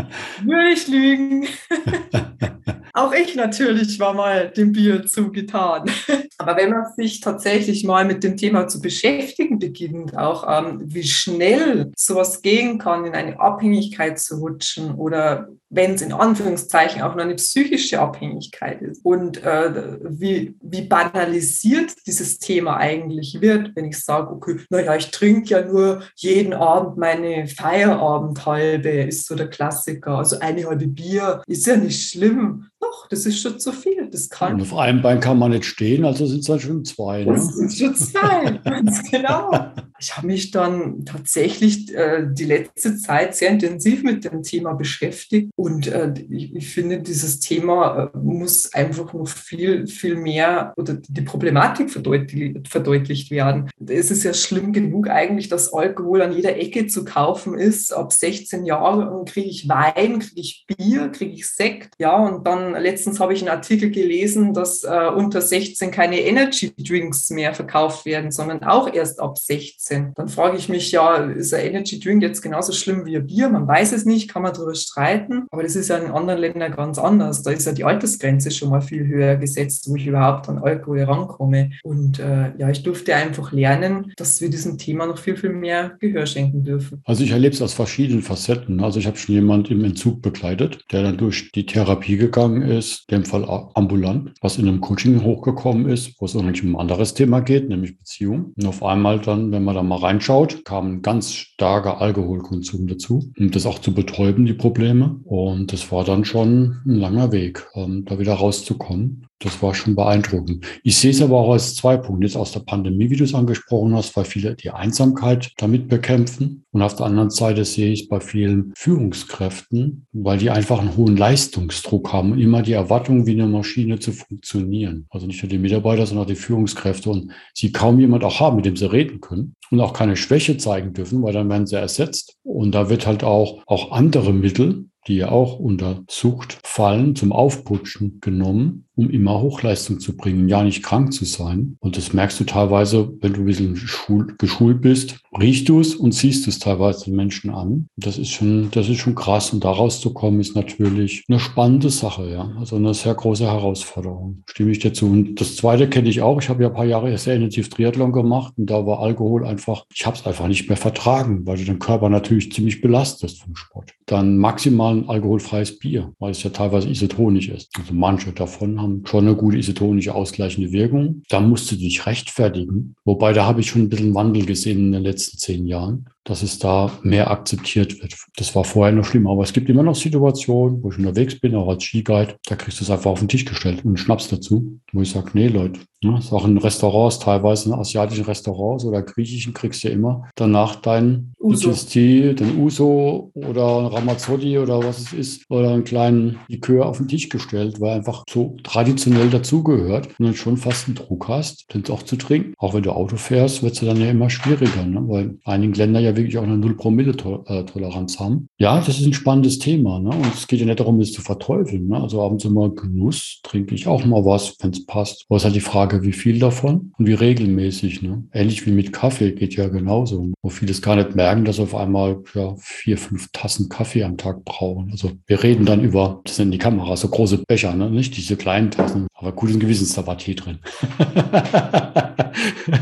würde 0.44 0.70
ich 0.74 0.88
lügen. 0.88 1.48
Auch 2.94 3.14
ich 3.14 3.36
natürlich 3.36 4.00
war 4.00 4.14
mal 4.14 4.50
dem 4.50 4.72
Bier 4.72 5.06
zugetan. 5.06 5.90
Aber 6.38 6.56
wenn 6.58 6.72
man 6.72 6.86
sich 6.96 7.20
tatsächlich 7.20 7.84
mal 7.84 8.06
mit 8.06 8.24
dem 8.24 8.38
Thema 8.38 8.68
zu 8.68 8.82
beschäftigen 8.82 9.60
beginnt, 9.60 10.18
auch 10.18 10.46
ähm, 10.48 10.82
wie 10.86 11.04
schnell 11.04 11.92
sowas 11.96 12.42
gehen 12.42 12.78
kann, 12.78 13.06
in 13.06 13.14
eine 13.14 13.40
Abhängigkeit 13.40 14.20
zu 14.20 14.38
rutschen 14.38 14.96
oder 14.96 15.50
wenn 15.70 15.94
es 15.94 16.02
in 16.02 16.14
Anführungszeichen 16.14 17.02
auch 17.02 17.16
nur 17.16 17.24
eine 17.24 17.36
psychische 17.36 18.00
Abhängigkeit 18.00 18.82
ist 18.82 19.06
und 19.06 19.44
äh, 19.44 19.98
wie, 20.02 20.56
wie 20.62 20.82
banalisiert 20.82 21.94
dieses 22.08 22.40
Thema 22.40 22.78
eigentlich 22.78 23.40
wird, 23.42 23.76
wenn 23.76 23.86
ich 23.86 24.00
sage, 24.04 24.32
okay, 24.32 24.58
naja, 24.70 24.96
ich 24.96 25.12
trinke 25.12 25.50
ja 25.50 25.66
nur 25.66 26.02
jeden 26.16 26.54
Abend 26.54 26.98
meine 26.98 27.48
Feierabendhalbe, 27.48 28.90
ist 28.90 29.28
so 29.28 29.36
der 29.36 29.50
Klassiker. 29.50 30.18
Also 30.18 30.40
eine 30.40 30.66
halbe 30.66 30.88
Bier 30.88 31.44
ist 31.48 31.68
ja 31.68 31.78
nicht 31.78 32.10
schlimm. 32.10 32.66
Doch, 32.80 33.08
das 33.10 33.26
ist 33.26 33.42
schon 33.42 33.60
zu 33.60 33.72
viel. 33.72 34.10
Das 34.10 34.30
kann. 34.30 34.56
Und 34.56 34.62
auf 34.62 34.78
einem 34.78 35.02
Bein 35.02 35.20
kann 35.20 35.38
man 35.38 35.52
nicht 35.52 35.66
stehen, 35.66 36.06
also 36.06 36.26
sind 36.26 36.40
es 36.40 36.50
halt 36.50 36.62
schon 36.62 36.86
zwei. 36.86 37.24
Ne? 37.26 37.34
Das 37.34 37.56
sind 37.56 37.74
schon 37.74 37.96
zwei, 37.96 38.52
ganz 38.64 39.10
genau. 39.12 39.52
Ich 40.00 40.16
habe 40.16 40.28
mich 40.28 40.52
dann 40.52 41.06
tatsächlich 41.06 41.94
äh, 41.94 42.26
die 42.30 42.46
letzte 42.46 42.98
Zeit 42.98 43.36
sehr 43.36 43.50
intensiv 43.50 44.04
mit 44.04 44.24
dem 44.24 44.44
Thema 44.44 44.74
beschäftigt 44.74 45.52
und 45.56 45.88
äh, 45.88 46.14
ich, 46.30 46.56
ich, 46.56 46.70
finde, 46.70 47.00
dieses 47.00 47.40
Thema 47.40 48.12
äh, 48.14 48.18
muss 48.18 48.74
einfach 48.74 49.14
noch 49.14 49.28
viel, 49.28 49.88
viel 49.88 50.16
mehr 50.16 50.74
oder 50.78 50.94
die 50.94 51.22
Problematik 51.22 51.92
verdeutlicht, 51.92 52.68
verdeutlicht 52.68 53.32
werden. 53.32 53.70
Es 53.86 54.12
ist 54.12 54.24
ja 54.24 54.34
schlimm 54.34 54.72
genug 54.72 55.10
eigentlich, 55.10 55.50
dass 55.50 55.74
Alkohol 55.74 56.22
an 56.22 56.34
jeder 56.34 56.58
Ecke 56.58 56.88
zu 56.88 57.04
kaufen 57.04 57.58
ist. 57.58 57.94
Ab 57.94 58.14
16 58.14 58.66
Jahren 58.66 59.26
kriege 59.26 59.50
ich 59.50 59.68
Wein, 59.68 60.20
kriege 60.20 60.42
ich 60.42 60.66
Bier, 60.68 61.10
kriege 61.10 61.34
ich 61.34 61.48
Sekt. 61.48 61.94
Ja, 62.00 62.18
und 62.18 62.48
dann 62.48 62.74
letztens 62.74 63.20
habe 63.20 63.34
ich 63.34 63.42
einen 63.42 63.50
Artikel 63.50 63.92
gelesen, 63.92 64.54
dass 64.54 64.84
äh, 64.84 65.10
unter 65.16 65.42
16 65.42 65.92
keine 65.92 66.20
Energy 66.22 66.74
Drinks 66.78 67.30
mehr 67.30 67.54
verkauft 67.54 68.06
werden, 68.06 68.32
sondern 68.32 68.64
auch 68.64 68.94
erst 68.94 69.20
ab 69.20 69.38
16. 69.38 69.89
Dann 69.90 70.30
frage 70.30 70.58
ich 70.58 70.70
mich, 70.70 70.92
ja, 70.92 71.16
ist 71.16 71.54
ein 71.54 71.66
Energy 71.66 72.00
Drink 72.00 72.22
jetzt 72.22 72.42
genauso 72.42 72.74
schlimm 72.74 73.06
wie 73.06 73.18
ein 73.18 73.26
Bier? 73.26 73.50
Man 73.50 73.68
weiß 73.68 73.92
es 73.92 74.06
nicht, 74.06 74.30
kann 74.30 74.44
man 74.44 74.54
darüber 74.54 74.76
streiten. 74.76 75.48
Aber 75.52 75.64
das 75.64 75.76
ist 75.76 75.90
ja 75.90 75.98
in 75.98 76.12
anderen 76.12 76.40
Ländern 76.40 76.72
ganz 76.72 76.98
anders. 76.98 77.44
Da 77.44 77.52
ist 77.52 77.66
ja 77.66 77.72
die 77.72 77.84
Altersgrenze 77.84 78.52
schon 78.52 78.70
mal 78.70 78.82
viel 78.82 79.08
höher 79.08 79.36
gesetzt, 79.36 79.90
wo 79.90 79.96
ich 79.96 80.08
überhaupt 80.08 80.50
an 80.50 80.60
Alkohol 80.60 81.04
rankomme. 81.04 81.72
Und 81.84 82.20
äh, 82.20 82.52
ja, 82.58 82.70
ich 82.70 82.84
durfte 82.84 83.16
einfach 83.16 83.52
lernen, 83.52 84.14
dass 84.18 84.42
wir 84.42 84.50
diesem 84.50 84.78
Thema 84.78 85.06
noch 85.06 85.18
viel, 85.18 85.36
viel 85.36 85.52
mehr 85.52 85.98
Gehör 86.00 86.26
schenken 86.26 86.64
dürfen. 86.64 87.02
Also 87.06 87.24
ich 87.24 87.32
erlebe 87.32 87.54
es 87.54 87.62
aus 87.62 87.74
verschiedenen 87.74 88.22
Facetten. 88.22 88.82
Also 88.84 89.00
ich 89.00 89.08
habe 89.08 89.18
schon 89.18 89.36
jemanden 89.36 89.74
im 89.74 89.84
Entzug 89.84 90.22
begleitet, 90.22 90.86
der 90.92 91.04
dann 91.04 91.18
durch 91.18 91.52
die 91.52 91.66
Therapie 91.66 92.18
gegangen 92.18 92.62
ist, 92.62 93.06
in 93.08 93.20
dem 93.20 93.26
Fall 93.26 93.46
ambulant, 93.74 94.34
was 94.42 94.58
in 94.58 94.68
einem 94.68 94.82
Coaching 94.82 95.24
hochgekommen 95.24 95.90
ist, 95.90 96.20
wo 96.20 96.26
es 96.26 96.36
eigentlich 96.36 96.64
um 96.64 96.76
ein 96.76 96.82
anderes 96.82 97.14
Thema 97.14 97.40
geht, 97.40 97.70
nämlich 97.70 97.98
Beziehung. 97.98 98.54
Und 98.58 98.66
auf 98.66 98.84
einmal 98.84 99.20
dann, 99.20 99.52
wenn 99.52 99.64
man 99.64 99.76
da 99.80 99.84
mal 99.84 100.00
reinschaut, 100.00 100.66
kam 100.66 100.94
ein 100.94 101.02
ganz 101.02 101.34
starker 101.34 102.02
Alkoholkonsum 102.02 102.88
dazu, 102.88 103.32
um 103.38 103.52
das 103.52 103.66
auch 103.66 103.80
zu 103.80 103.94
betäuben, 103.94 104.46
die 104.46 104.54
Probleme. 104.54 105.20
Und 105.24 105.72
das 105.72 105.92
war 105.92 106.04
dann 106.04 106.26
schon 106.26 106.82
ein 106.86 106.96
langer 106.96 107.32
Weg, 107.32 107.68
um 107.74 108.06
da 108.06 108.20
wieder 108.20 108.34
rauszukommen. 108.34 109.29
Das 109.40 109.62
war 109.62 109.74
schon 109.74 109.96
beeindruckend. 109.96 110.66
Ich 110.84 110.98
sehe 110.98 111.12
es 111.12 111.22
aber 111.22 111.38
auch 111.38 111.54
als 111.54 111.76
zwei 111.76 111.98
Punkte. 111.98 112.28
Jetzt 112.28 112.36
aus 112.36 112.52
der 112.52 112.60
Pandemie, 112.60 113.10
wie 113.10 113.16
du 113.16 113.24
es 113.24 113.34
angesprochen 113.34 113.96
hast, 113.96 114.16
weil 114.18 114.26
viele 114.26 114.56
die 114.56 114.72
Einsamkeit 114.72 115.52
damit 115.58 115.88
bekämpfen. 115.88 116.66
Und 116.72 116.82
auf 116.82 116.96
der 116.96 117.06
anderen 117.06 117.30
Seite 117.30 117.64
sehe 117.64 117.92
ich 117.92 118.02
es 118.02 118.08
bei 118.10 118.20
vielen 118.20 118.74
Führungskräften, 118.76 120.08
weil 120.12 120.38
die 120.38 120.50
einfach 120.50 120.80
einen 120.80 120.98
hohen 120.98 121.16
Leistungsdruck 121.16 122.12
haben 122.12 122.38
immer 122.38 122.62
die 122.62 122.74
Erwartung, 122.74 123.26
wie 123.26 123.32
eine 123.32 123.48
Maschine 123.48 124.00
zu 124.00 124.12
funktionieren. 124.12 125.08
Also 125.10 125.26
nicht 125.26 125.42
nur 125.42 125.50
die 125.50 125.58
Mitarbeiter, 125.58 126.06
sondern 126.06 126.26
auch 126.26 126.30
die 126.30 126.36
Führungskräfte 126.36 127.10
und 127.10 127.32
sie 127.54 127.72
kaum 127.72 128.00
jemand 128.00 128.24
auch 128.24 128.40
haben, 128.40 128.58
mit 128.58 128.66
dem 128.66 128.76
sie 128.76 128.92
reden 128.92 129.22
können 129.22 129.56
und 129.72 129.80
auch 129.80 129.94
keine 129.94 130.16
Schwäche 130.16 130.58
zeigen 130.58 130.94
dürfen, 130.94 131.24
weil 131.24 131.34
dann 131.34 131.50
werden 131.50 131.66
sie 131.66 131.78
ersetzt. 131.78 132.38
Und 132.44 132.76
da 132.76 132.90
wird 132.90 133.08
halt 133.08 133.24
auch, 133.24 133.64
auch 133.68 133.92
andere 133.92 134.34
Mittel, 134.34 134.90
die 135.08 135.16
ja 135.16 135.30
auch 135.30 135.58
unter 135.60 136.04
Sucht 136.10 136.60
fallen, 136.64 137.16
zum 137.16 137.32
Aufputschen 137.32 138.20
genommen 138.22 138.86
um 139.00 139.10
immer 139.10 139.40
Hochleistung 139.40 140.00
zu 140.00 140.18
bringen, 140.18 140.50
ja 140.50 140.62
nicht 140.62 140.84
krank 140.84 141.14
zu 141.14 141.24
sein. 141.24 141.78
Und 141.80 141.96
das 141.96 142.12
merkst 142.12 142.38
du 142.40 142.44
teilweise, 142.44 143.10
wenn 143.22 143.34
du 143.34 143.42
ein 143.42 143.46
bisschen 143.46 143.78
schul 143.78 144.36
geschult 144.38 144.82
bist, 144.82 145.22
riechst 145.40 145.70
du 145.70 145.80
es 145.80 145.96
und 145.96 146.14
siehst 146.14 146.48
es 146.50 146.60
teilweise 146.60 147.06
den 147.06 147.16
Menschen 147.16 147.50
an. 147.50 147.88
Das 147.96 148.18
ist 148.18 148.32
schon, 148.32 148.70
das 148.72 148.90
ist 148.90 148.98
schon 148.98 149.16
krass. 149.16 149.54
Und 149.54 149.64
daraus 149.64 150.02
zu 150.02 150.14
kommen, 150.14 150.42
ist 150.42 150.56
natürlich 150.56 151.24
eine 151.30 151.40
spannende 151.40 151.90
Sache, 151.90 152.30
ja. 152.30 152.52
Also 152.60 152.76
eine 152.76 152.94
sehr 152.94 153.16
große 153.16 153.46
Herausforderung. 153.46 154.44
Stimme 154.50 154.72
ich 154.72 154.80
dir 154.80 154.92
zu. 154.92 155.06
Und 155.06 155.40
das 155.40 155.56
zweite 155.56 155.88
kenne 155.88 156.10
ich 156.10 156.22
auch. 156.22 156.42
Ich 156.42 156.50
habe 156.50 156.64
ja 156.64 156.70
ein 156.70 156.76
paar 156.76 156.86
Jahre 156.86 157.18
sehr 157.18 157.36
intensiv 157.36 157.70
Triathlon 157.70 158.12
gemacht 158.12 158.54
und 158.58 158.70
da 158.70 158.86
war 158.86 159.00
Alkohol 159.00 159.46
einfach, 159.46 159.86
ich 159.94 160.06
habe 160.06 160.18
es 160.18 160.26
einfach 160.26 160.48
nicht 160.48 160.68
mehr 160.68 160.78
vertragen, 160.78 161.46
weil 161.46 161.58
du 161.58 161.64
den 161.64 161.80
Körper 161.80 162.10
natürlich 162.10 162.52
ziemlich 162.52 162.82
belastest 162.82 163.42
vom 163.44 163.56
Sport. 163.56 163.94
Dann 164.08 164.38
maximal 164.38 164.98
ein 164.98 165.08
alkoholfreies 165.08 165.80
Bier, 165.80 166.12
weil 166.20 166.32
es 166.32 166.44
ja 166.44 166.50
teilweise 166.50 166.90
isotonisch 166.90 167.50
ist. 167.50 167.70
Also 167.78 167.94
manche 167.94 168.34
davon 168.34 168.82
haben 168.82 168.89
haben 168.90 169.06
schon 169.06 169.28
eine 169.28 169.36
gute 169.36 169.58
isotonische 169.58 170.14
ausgleichende 170.14 170.72
Wirkung. 170.72 171.24
Da 171.30 171.40
musst 171.40 171.72
du 171.72 171.76
dich 171.76 172.06
rechtfertigen. 172.06 172.96
Wobei 173.06 173.34
da 173.34 173.46
habe 173.46 173.62
ich 173.62 173.68
schon 173.68 173.84
ein 173.84 173.90
bisschen 173.90 174.16
Wandel 174.16 174.46
gesehen 174.46 174.80
in 174.80 174.92
den 174.92 175.04
letzten 175.04 175.38
zehn 175.38 175.68
Jahren 175.68 176.10
dass 176.30 176.44
es 176.44 176.60
da 176.60 176.92
mehr 177.02 177.32
akzeptiert 177.32 178.02
wird. 178.02 178.16
Das 178.38 178.56
war 178.56 178.64
vorher 178.64 178.96
noch 178.96 179.04
schlimmer, 179.04 179.32
aber 179.32 179.44
es 179.44 179.52
gibt 179.52 179.68
immer 179.68 179.84
noch 179.84 179.96
Situationen, 179.96 180.82
wo 180.84 180.92
ich 180.92 180.98
unterwegs 180.98 181.40
bin, 181.40 181.56
auch 181.56 181.68
als 181.68 181.84
Skiguide, 181.84 182.36
da 182.48 182.56
kriegst 182.56 182.80
du 182.80 182.84
es 182.84 182.92
einfach 182.92 183.12
auf 183.12 183.20
den 183.20 183.28
Tisch 183.28 183.46
gestellt 183.46 183.84
und 183.84 183.98
Schnaps 183.98 184.30
dazu, 184.30 184.80
wo 184.94 185.02
ich 185.02 185.10
sage, 185.10 185.32
nee 185.34 185.48
Leute, 185.48 185.80
ne, 186.04 186.18
ist 186.20 186.32
auch 186.32 186.46
in 186.46 186.58
Restaurants, 186.58 187.20
teilweise 187.20 187.70
in 187.70 187.76
asiatischen 187.76 188.26
Restaurants 188.26 188.86
oder 188.86 189.02
griechischen 189.02 189.54
kriegst 189.54 189.84
du 189.84 189.88
ja 189.88 189.94
immer 189.94 190.30
danach 190.36 190.76
dein 190.76 191.34
GST, 191.40 191.96
den 191.96 192.60
Uso 192.60 193.32
oder 193.34 193.80
ein 193.80 193.86
Ramazzotti 193.88 194.60
oder 194.60 194.84
was 194.84 195.00
es 195.00 195.14
ist, 195.14 195.46
oder 195.50 195.72
einen 195.72 195.84
kleinen 195.84 196.40
Likör 196.48 196.86
auf 196.86 196.98
den 196.98 197.08
Tisch 197.08 197.30
gestellt, 197.30 197.82
weil 197.82 197.98
einfach 197.98 198.24
so 198.30 198.56
traditionell 198.64 199.30
dazugehört 199.30 200.08
und 200.20 200.26
dann 200.26 200.36
schon 200.36 200.58
fast 200.58 200.88
einen 200.88 200.96
Druck 200.96 201.28
hast, 201.28 201.74
den 201.74 201.84
auch 201.90 202.04
zu 202.04 202.18
trinken. 202.18 202.54
Auch 202.58 202.74
wenn 202.74 202.84
du 202.84 202.92
Auto 202.92 203.16
fährst, 203.16 203.64
wird 203.64 203.74
es 203.74 203.80
dann 203.80 204.00
ja 204.00 204.12
immer 204.12 204.30
schwieriger, 204.30 204.86
ne? 204.86 205.02
weil 205.08 205.24
in 205.24 205.40
einigen 205.46 205.74
Ländern 205.74 206.04
ja 206.04 206.16
wirklich 206.20 206.38
auch 206.38 206.44
eine 206.44 206.58
Null-Promille-Toleranz 206.58 208.20
haben. 208.20 208.50
Ja, 208.58 208.78
das 208.78 209.00
ist 209.00 209.06
ein 209.06 209.14
spannendes 209.14 209.60
Thema. 209.60 210.00
Ne? 210.00 210.10
Und 210.10 210.34
es 210.34 210.48
geht 210.48 210.60
ja 210.60 210.66
nicht 210.66 210.80
darum, 210.80 211.00
es 211.00 211.14
zu 211.14 211.22
verteufeln. 211.22 211.88
Ne? 211.88 212.02
Also 212.02 212.22
abends 212.22 212.46
immer 212.46 212.70
Genuss, 212.70 213.40
trinke 213.44 213.76
ich 213.76 213.88
auch 213.88 214.06
mal 214.06 214.26
was, 214.26 214.56
wenn 214.60 214.72
es 214.72 214.86
passt. 214.86 215.26
Aber 215.30 215.38
es 215.38 215.42
ist 215.42 215.46
halt 215.46 215.56
die 215.56 215.62
Frage, 215.62 216.04
wie 216.04 216.14
viel 216.14 216.40
davon 216.40 216.94
und 216.98 217.08
wie 217.08 217.14
regelmäßig. 217.14 218.02
Ne? 218.02 218.24
Ähnlich 218.32 218.66
wie 218.66 218.72
mit 218.72 218.94
Kaffee 218.94 219.32
geht 219.32 219.56
ja 219.56 219.68
genauso. 219.68 220.32
Wo 220.42 220.50
viele 220.50 220.72
es 220.72 220.82
gar 220.82 220.96
nicht 220.96 221.16
merken, 221.16 221.46
dass 221.46 221.58
sie 221.58 221.64
auf 221.64 221.76
einmal 221.76 222.22
ja, 222.34 222.56
vier, 222.60 222.98
fünf 222.98 223.30
Tassen 223.32 223.70
Kaffee 223.70 224.04
am 224.04 224.18
Tag 224.18 224.44
brauchen. 224.46 224.90
Also 224.92 225.12
wir 225.28 225.44
reden 225.44 225.66
dann 225.66 225.84
über, 225.84 226.22
das 226.26 226.38
sind 226.38 226.52
die 226.52 226.58
Kameras, 226.58 227.02
so 227.02 227.08
große 227.08 227.44
Becher, 227.48 227.74
ne? 227.74 227.90
nicht 227.90 228.16
diese 228.18 228.36
kleinen 228.36 228.72
Tassen. 228.72 229.08
Aber 229.14 229.32
guten 229.32 229.60
Gewissens, 229.60 229.96
da 229.96 230.06
war 230.08 230.18
Tee 230.18 230.36
drin. 230.36 230.60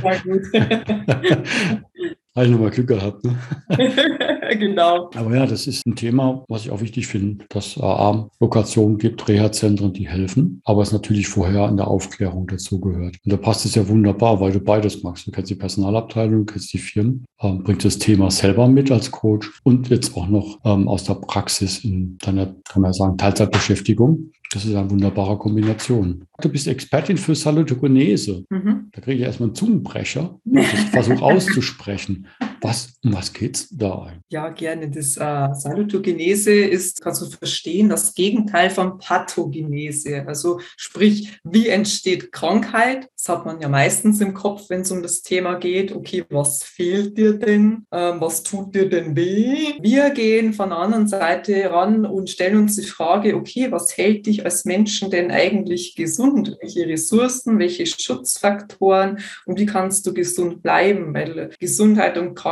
War 0.01 0.17
gut. 0.23 0.41
Habe 2.37 2.45
ich 2.45 2.51
nochmal 2.51 2.69
Glück 2.69 2.85
gehabt. 2.85 3.25
Ne? 3.25 3.35
genau. 4.59 5.09
Aber 5.15 5.35
ja, 5.35 5.47
das 5.47 5.65
ist 5.65 5.87
ein 5.87 5.95
Thema, 5.95 6.45
was 6.47 6.65
ich 6.65 6.71
auch 6.71 6.81
wichtig 6.81 7.07
finde, 7.07 7.43
dass 7.49 7.79
AA 7.79 8.29
Lokationen 8.39 8.99
gibt, 8.99 9.27
Reha-Zentren, 9.27 9.91
die 9.91 10.07
helfen, 10.07 10.61
aber 10.63 10.83
es 10.83 10.91
natürlich 10.91 11.27
vorher 11.27 11.63
an 11.63 11.77
der 11.77 11.87
Aufklärung 11.87 12.45
dazugehört. 12.45 13.17
Und 13.25 13.33
da 13.33 13.37
passt 13.37 13.65
es 13.65 13.73
ja 13.73 13.87
wunderbar, 13.87 14.39
weil 14.39 14.51
du 14.51 14.59
beides 14.59 15.01
machst. 15.01 15.25
Du 15.25 15.31
kennst 15.31 15.49
die 15.49 15.55
Personalabteilung, 15.55 16.45
du 16.45 16.53
kennst 16.53 16.71
die 16.73 16.77
Firmen, 16.77 17.25
ähm, 17.41 17.63
bringst 17.63 17.85
das 17.85 17.97
Thema 17.97 18.29
selber 18.29 18.67
mit 18.67 18.91
als 18.91 19.09
Coach 19.09 19.59
und 19.63 19.89
jetzt 19.89 20.15
auch 20.15 20.27
noch 20.27 20.59
ähm, 20.63 20.87
aus 20.87 21.05
der 21.05 21.15
Praxis 21.15 21.83
in 21.83 22.19
deiner, 22.19 22.53
kann 22.69 22.83
man 22.83 22.89
ja 22.89 22.93
sagen, 22.93 23.17
Teilzeitbeschäftigung. 23.17 24.29
Das 24.51 24.63
ist 24.63 24.73
eine 24.75 24.89
wunderbare 24.89 25.37
Kombination. 25.37 26.25
Du 26.39 26.49
bist 26.49 26.67
Expertin 26.67 27.17
für 27.17 27.35
Salutogenese. 27.35 28.45
Mhm. 28.49 28.89
Da 28.93 29.01
kriege 29.01 29.17
ich 29.17 29.23
erstmal 29.23 29.49
einen 29.49 29.55
Zungenbrecher, 29.55 30.39
ich 30.45 30.65
versuche 30.65 31.21
auszusprechen. 31.21 32.27
Was, 32.61 32.93
um 33.03 33.13
was 33.13 33.33
geht 33.33 33.55
es 33.55 33.69
da? 33.69 34.11
Ja, 34.29 34.49
gerne. 34.49 34.89
Das 34.89 35.17
äh, 35.17 35.53
Salutogenese 35.53 36.51
ist, 36.51 37.01
kannst 37.01 37.21
du 37.21 37.29
verstehen, 37.29 37.89
das 37.89 38.13
Gegenteil 38.13 38.69
von 38.69 38.97
Pathogenese. 38.97 40.25
Also 40.27 40.59
sprich, 40.75 41.37
wie 41.43 41.67
entsteht 41.67 42.31
Krankheit? 42.31 43.09
Das 43.15 43.29
hat 43.29 43.45
man 43.45 43.61
ja 43.61 43.69
meistens 43.69 44.21
im 44.21 44.33
Kopf, 44.33 44.69
wenn 44.69 44.81
es 44.81 44.91
um 44.91 45.03
das 45.03 45.21
Thema 45.21 45.55
geht. 45.55 45.91
Okay, 45.91 46.25
was 46.29 46.63
fehlt 46.63 47.17
dir 47.17 47.33
denn? 47.33 47.85
Ähm, 47.91 48.19
was 48.19 48.43
tut 48.43 48.73
dir 48.73 48.89
denn 48.89 49.15
weh? 49.15 49.73
Wir 49.79 50.09
gehen 50.09 50.53
von 50.53 50.69
der 50.69 50.79
anderen 50.79 51.07
Seite 51.07 51.69
ran 51.69 52.05
und 52.05 52.29
stellen 52.29 52.57
uns 52.57 52.75
die 52.75 52.87
Frage, 52.87 53.35
okay, 53.35 53.71
was 53.71 53.95
hält 53.97 54.25
dich 54.25 54.45
als 54.45 54.65
Menschen 54.65 55.11
denn 55.11 55.31
eigentlich 55.31 55.95
gesund? 55.95 56.57
Welche 56.61 56.87
Ressourcen, 56.87 57.59
welche 57.59 57.85
Schutzfaktoren 57.85 59.19
und 59.45 59.59
wie 59.59 59.65
kannst 59.65 60.07
du 60.07 60.13
gesund 60.13 60.63
bleiben? 60.63 61.13
Weil 61.13 61.51
Gesundheit 61.59 62.17
und 62.17 62.33
Krankheit 62.33 62.46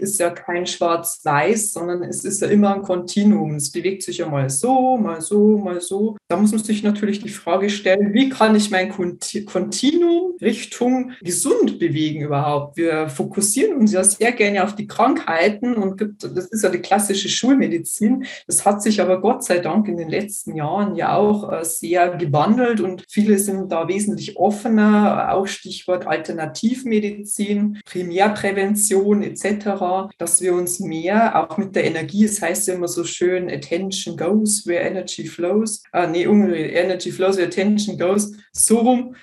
ist 0.00 0.18
ja 0.18 0.30
kein 0.30 0.66
Schwarz-Weiß, 0.66 1.72
sondern 1.72 2.02
es 2.02 2.24
ist 2.24 2.42
ja 2.42 2.48
immer 2.48 2.74
ein 2.74 2.82
Kontinuum. 2.82 3.56
Es 3.56 3.70
bewegt 3.70 4.02
sich 4.02 4.18
ja 4.18 4.28
mal 4.28 4.50
so, 4.50 4.96
mal 4.96 5.20
so, 5.20 5.58
mal 5.58 5.80
so. 5.80 6.16
Da 6.28 6.36
muss 6.36 6.52
man 6.52 6.62
sich 6.62 6.82
natürlich 6.82 7.22
die 7.22 7.28
Frage 7.28 7.70
stellen, 7.70 8.14
wie 8.14 8.28
kann 8.28 8.54
ich 8.54 8.70
mein 8.70 8.90
Kontinuum 8.90 10.36
Richtung 10.40 11.12
gesund 11.22 11.78
bewegen 11.78 12.22
überhaupt? 12.22 12.76
Wir 12.76 13.08
fokussieren 13.08 13.76
uns 13.76 13.92
ja 13.92 14.04
sehr 14.04 14.32
gerne 14.32 14.64
auf 14.64 14.74
die 14.74 14.86
Krankheiten 14.86 15.74
und 15.74 15.98
gibt, 15.98 16.24
das 16.24 16.46
ist 16.46 16.62
ja 16.62 16.70
die 16.70 16.78
klassische 16.78 17.28
Schulmedizin. 17.28 18.24
Das 18.46 18.64
hat 18.64 18.82
sich 18.82 19.00
aber 19.00 19.20
Gott 19.20 19.44
sei 19.44 19.58
Dank 19.58 19.88
in 19.88 19.96
den 19.96 20.08
letzten 20.08 20.54
Jahren 20.54 20.96
ja 20.96 21.16
auch 21.16 21.52
äh, 21.52 21.64
sehr 21.64 22.16
gewandelt 22.16 22.80
und 22.80 23.04
viele 23.08 23.38
sind 23.38 23.70
da 23.70 23.88
wesentlich 23.88 24.36
offener, 24.36 25.32
auch 25.32 25.46
Stichwort 25.46 26.06
Alternativmedizin, 26.06 27.80
Primärprävention 27.84 29.22
etc., 29.26 30.10
dass 30.18 30.40
wir 30.40 30.54
uns 30.54 30.80
mehr 30.80 31.50
auch 31.50 31.58
mit 31.58 31.76
der 31.76 31.84
Energie, 31.84 32.24
es 32.24 32.40
heißt 32.40 32.68
ja 32.68 32.74
immer 32.74 32.88
so 32.88 33.04
schön, 33.04 33.50
Attention 33.50 34.16
goes 34.16 34.66
where 34.66 34.80
energy 34.80 35.26
flows, 35.26 35.82
äh, 35.92 36.06
nee, 36.06 36.24
Energy 36.24 37.10
flows 37.10 37.36
where 37.36 37.46
attention 37.46 37.98
goes, 37.98 38.32
so 38.52 38.78
rum. 38.78 39.14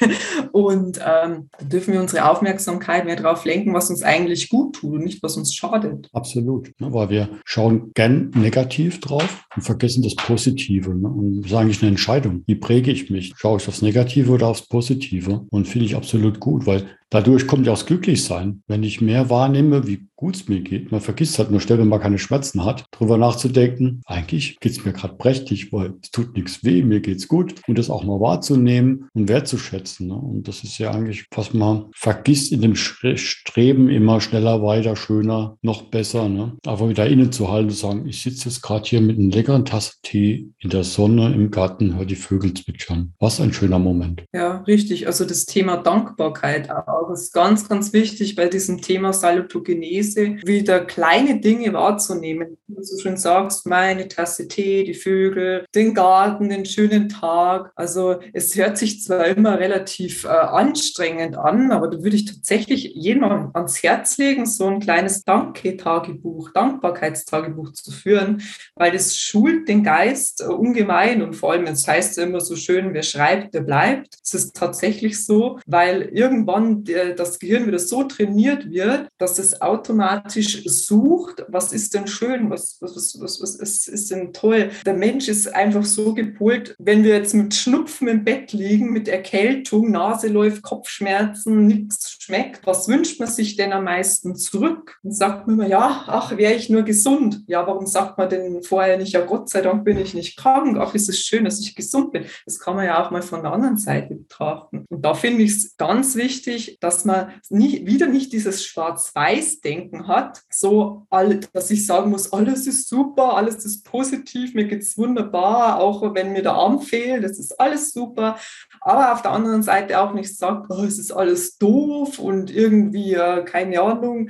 und 0.52 1.00
ähm, 1.04 1.48
dürfen 1.60 1.94
wir 1.94 2.00
unsere 2.00 2.28
Aufmerksamkeit 2.28 3.04
mehr 3.04 3.16
darauf 3.16 3.44
lenken, 3.44 3.74
was 3.74 3.90
uns 3.90 4.02
eigentlich 4.02 4.48
gut 4.48 4.76
tut 4.76 4.94
und 4.94 5.04
nicht, 5.04 5.22
was 5.22 5.36
uns 5.36 5.54
schadet. 5.54 6.08
Absolut, 6.12 6.72
ne, 6.80 6.92
weil 6.92 7.10
wir 7.10 7.28
schauen 7.44 7.92
gern 7.94 8.30
negativ 8.34 9.00
drauf 9.00 9.44
und 9.54 9.62
vergessen 9.62 10.02
das 10.02 10.14
Positive. 10.14 10.94
Ne? 10.94 11.08
Und 11.08 11.42
das 11.42 11.52
ist 11.52 11.56
eigentlich 11.56 11.82
eine 11.82 11.90
Entscheidung. 11.90 12.42
Wie 12.46 12.54
präge 12.54 12.90
ich 12.90 13.10
mich? 13.10 13.32
Schaue 13.36 13.58
ich 13.58 13.68
aufs 13.68 13.82
Negative 13.82 14.30
oder 14.32 14.48
aufs 14.48 14.66
Positive? 14.66 15.46
Und 15.50 15.68
finde 15.68 15.86
ich 15.86 15.96
absolut 15.96 16.40
gut, 16.40 16.66
weil 16.66 16.86
Dadurch 17.14 17.46
kommt 17.46 17.64
ja 17.64 17.72
auch 17.72 17.78
das 17.78 17.86
Glücklichsein. 17.86 18.64
Wenn 18.66 18.82
ich 18.82 19.00
mehr 19.00 19.30
wahrnehme, 19.30 19.86
wie 19.86 20.08
gut 20.16 20.34
es 20.34 20.48
mir 20.48 20.62
geht, 20.62 20.90
man 20.90 21.00
vergisst 21.00 21.38
halt 21.38 21.52
nur 21.52 21.60
schnell, 21.60 21.78
wenn 21.78 21.86
man 21.86 22.00
keine 22.00 22.18
Schmerzen 22.18 22.64
hat, 22.64 22.86
darüber 22.90 23.16
nachzudenken, 23.18 24.02
eigentlich 24.06 24.58
geht 24.58 24.72
es 24.72 24.84
mir 24.84 24.92
gerade 24.92 25.14
prächtig, 25.14 25.72
weil 25.72 25.94
es 26.02 26.10
tut 26.10 26.34
nichts 26.34 26.64
weh, 26.64 26.82
mir 26.82 26.98
geht 26.98 27.18
es 27.18 27.28
gut. 27.28 27.54
Und 27.68 27.78
das 27.78 27.88
auch 27.88 28.02
mal 28.02 28.18
wahrzunehmen 28.18 29.08
und 29.14 29.28
wertzuschätzen. 29.28 30.08
Ne? 30.08 30.14
Und 30.14 30.48
das 30.48 30.64
ist 30.64 30.78
ja 30.78 30.90
eigentlich, 30.90 31.26
was 31.30 31.54
man 31.54 31.86
vergisst 31.94 32.50
in 32.50 32.62
dem 32.62 32.74
Streben 32.74 33.88
immer 33.90 34.20
schneller, 34.20 34.60
weiter, 34.64 34.96
schöner, 34.96 35.56
noch 35.62 35.82
besser. 35.82 36.28
Ne? 36.28 36.56
Aber 36.66 36.88
wieder 36.88 37.06
innen 37.06 37.30
zu 37.30 37.48
halten 37.48 37.68
und 37.68 37.76
sagen, 37.76 38.08
ich 38.08 38.22
sitze 38.22 38.48
jetzt 38.48 38.60
gerade 38.60 38.88
hier 38.88 39.00
mit 39.00 39.20
einer 39.20 39.32
leckeren 39.32 39.64
Tasse 39.64 39.92
Tee 40.02 40.48
in 40.58 40.70
der 40.70 40.82
Sonne 40.82 41.32
im 41.32 41.52
Garten, 41.52 41.96
höre 41.96 42.06
die 42.06 42.16
Vögel 42.16 42.54
zwitschern. 42.54 43.14
Was 43.20 43.40
ein 43.40 43.52
schöner 43.52 43.78
Moment. 43.78 44.24
Ja, 44.32 44.62
richtig. 44.62 45.06
Also 45.06 45.24
das 45.24 45.44
Thema 45.44 45.76
Dankbarkeit 45.76 46.72
auch 46.72 47.03
auch 47.04 47.10
ist 47.10 47.32
ganz, 47.32 47.68
ganz 47.68 47.92
wichtig 47.92 48.34
bei 48.34 48.46
diesem 48.48 48.80
Thema 48.80 49.12
Salutogenese, 49.12 50.36
wieder 50.44 50.84
kleine 50.84 51.40
Dinge 51.40 51.72
wahrzunehmen. 51.72 52.56
Wie 52.66 52.76
du 52.76 52.82
so 52.82 52.98
schön 52.98 53.16
sagst, 53.16 53.66
meine 53.66 54.08
Tasse 54.08 54.48
Tee, 54.48 54.84
die 54.84 54.94
Vögel, 54.94 55.66
den 55.74 55.94
Garten, 55.94 56.48
den 56.48 56.64
schönen 56.64 57.08
Tag. 57.08 57.72
Also 57.76 58.20
es 58.32 58.56
hört 58.56 58.78
sich 58.78 59.02
zwar 59.02 59.26
immer 59.26 59.58
relativ 59.58 60.24
äh, 60.24 60.28
anstrengend 60.28 61.36
an, 61.36 61.72
aber 61.72 61.88
da 61.88 62.02
würde 62.02 62.16
ich 62.16 62.24
tatsächlich 62.24 62.92
jedem 62.94 63.24
ans 63.24 63.82
Herz 63.82 64.16
legen, 64.18 64.46
so 64.46 64.66
ein 64.66 64.80
kleines 64.80 65.24
Danke-Tagebuch, 65.24 66.52
Dankbarkeitstagebuch 66.52 67.72
zu 67.72 67.90
führen, 67.90 68.42
weil 68.74 68.92
das 68.92 69.16
schult 69.16 69.68
den 69.68 69.82
Geist 69.82 70.40
äh, 70.40 70.44
ungemein 70.44 71.22
und 71.22 71.34
vor 71.34 71.52
allem, 71.52 71.66
es 71.66 71.86
heißt 71.86 72.18
immer 72.18 72.40
so 72.40 72.56
schön, 72.56 72.94
wer 72.94 73.02
schreibt, 73.02 73.54
der 73.54 73.60
bleibt. 73.60 74.16
Es 74.24 74.34
ist 74.34 74.56
tatsächlich 74.56 75.24
so, 75.24 75.58
weil 75.66 76.02
irgendwann 76.12 76.84
das 77.16 77.38
Gehirn 77.38 77.66
wieder 77.66 77.78
so 77.78 78.04
trainiert 78.04 78.70
wird, 78.70 79.08
dass 79.18 79.38
es 79.38 79.60
automatisch 79.60 80.64
sucht, 80.64 81.44
was 81.48 81.72
ist 81.72 81.94
denn 81.94 82.06
schön, 82.06 82.50
was, 82.50 82.78
was, 82.80 82.96
was, 82.96 83.20
was, 83.20 83.42
was 83.42 83.54
ist, 83.56 83.88
ist 83.88 84.10
denn 84.10 84.32
toll. 84.32 84.70
Der 84.86 84.94
Mensch 84.94 85.28
ist 85.28 85.54
einfach 85.54 85.84
so 85.84 86.14
gepolt, 86.14 86.74
wenn 86.78 87.04
wir 87.04 87.14
jetzt 87.16 87.34
mit 87.34 87.54
Schnupfen 87.54 88.08
im 88.08 88.24
Bett 88.24 88.52
liegen, 88.52 88.92
mit 88.92 89.08
Erkältung, 89.08 89.90
Nase 89.90 90.28
läuft, 90.28 90.62
Kopfschmerzen, 90.62 91.66
nichts 91.66 92.16
schmeckt, 92.20 92.66
was 92.66 92.88
wünscht 92.88 93.20
man 93.20 93.28
sich 93.28 93.56
denn 93.56 93.72
am 93.72 93.84
meisten 93.84 94.36
zurück? 94.36 94.98
Dann 95.02 95.12
sagt 95.12 95.46
man 95.46 95.56
immer, 95.56 95.68
ja, 95.68 96.04
ach, 96.06 96.36
wäre 96.36 96.54
ich 96.54 96.70
nur 96.70 96.82
gesund. 96.82 97.42
Ja, 97.46 97.66
warum 97.66 97.86
sagt 97.86 98.18
man 98.18 98.28
denn 98.28 98.62
vorher 98.62 98.96
nicht, 98.96 99.12
ja, 99.12 99.24
Gott 99.24 99.50
sei 99.50 99.60
Dank 99.60 99.84
bin 99.84 99.98
ich 99.98 100.14
nicht 100.14 100.36
krank, 100.36 100.76
ach, 100.78 100.94
ist 100.94 101.08
es 101.08 101.20
schön, 101.20 101.44
dass 101.44 101.60
ich 101.60 101.74
gesund 101.74 102.12
bin. 102.12 102.24
Das 102.44 102.58
kann 102.58 102.76
man 102.76 102.86
ja 102.86 103.04
auch 103.04 103.10
mal 103.10 103.22
von 103.22 103.42
der 103.42 103.52
anderen 103.52 103.76
Seite 103.76 104.14
betrachten. 104.14 104.84
Und 104.88 105.02
da 105.04 105.14
finde 105.14 105.42
ich 105.42 105.52
es 105.52 105.76
ganz 105.76 106.16
wichtig, 106.16 106.73
dass 106.80 107.04
man 107.04 107.32
nie, 107.48 107.86
wieder 107.86 108.06
nicht 108.06 108.32
dieses 108.32 108.64
Schwarz-Weiß-Denken 108.64 110.08
hat, 110.08 110.42
so, 110.50 111.06
dass 111.52 111.70
ich 111.70 111.86
sagen 111.86 112.10
muss, 112.10 112.32
alles 112.32 112.66
ist 112.66 112.88
super, 112.88 113.36
alles 113.36 113.64
ist 113.64 113.84
positiv, 113.84 114.54
mir 114.54 114.64
geht 114.64 114.82
es 114.82 114.96
wunderbar, 114.96 115.80
auch 115.80 116.14
wenn 116.14 116.32
mir 116.32 116.42
der 116.42 116.54
Arm 116.54 116.80
fehlt, 116.80 117.24
das 117.24 117.38
ist 117.38 117.58
alles 117.60 117.92
super. 117.92 118.38
Aber 118.80 119.12
auf 119.12 119.22
der 119.22 119.32
anderen 119.32 119.62
Seite 119.62 120.00
auch 120.00 120.12
nicht 120.14 120.36
sagt, 120.36 120.66
oh, 120.70 120.84
es 120.84 120.98
ist 120.98 121.12
alles 121.12 121.58
doof 121.58 122.18
und 122.18 122.50
irgendwie, 122.50 123.14
äh, 123.14 123.44
keine 123.44 123.80
Ahnung, 123.80 124.28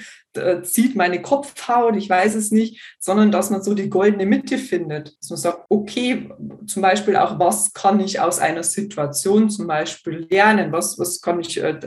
zieht 0.63 0.97
meine 0.97 1.23
Kopfhaut, 1.23 1.97
ich 1.97 2.11
weiß 2.11 2.35
es 2.35 2.51
nicht, 2.51 2.97
sondern 2.99 3.31
dass 3.31 3.51
man 3.51 3.63
so 3.63 3.75
die 3.75 3.89
goldene 3.89 4.27
Mitte 4.27 4.59
findet. 4.59 5.17
Dass 5.21 5.31
man 5.31 5.39
sagt, 5.39 5.67
okay, 5.69 6.31
zum 6.67 6.83
Beispiel 6.83 7.17
auch, 7.17 7.39
was 7.39 7.73
kann 7.73 8.01
ich 8.01 8.21
aus 8.21 8.39
einer 8.41 8.65
Situation 8.65 9.49
zum 9.51 9.67
Beispiel 9.67 10.27
lernen? 10.31 10.73
Was, 10.73 10.99
was 10.99 11.21
kann 11.21 11.41
ich 11.41 11.63
äh, 11.63 11.79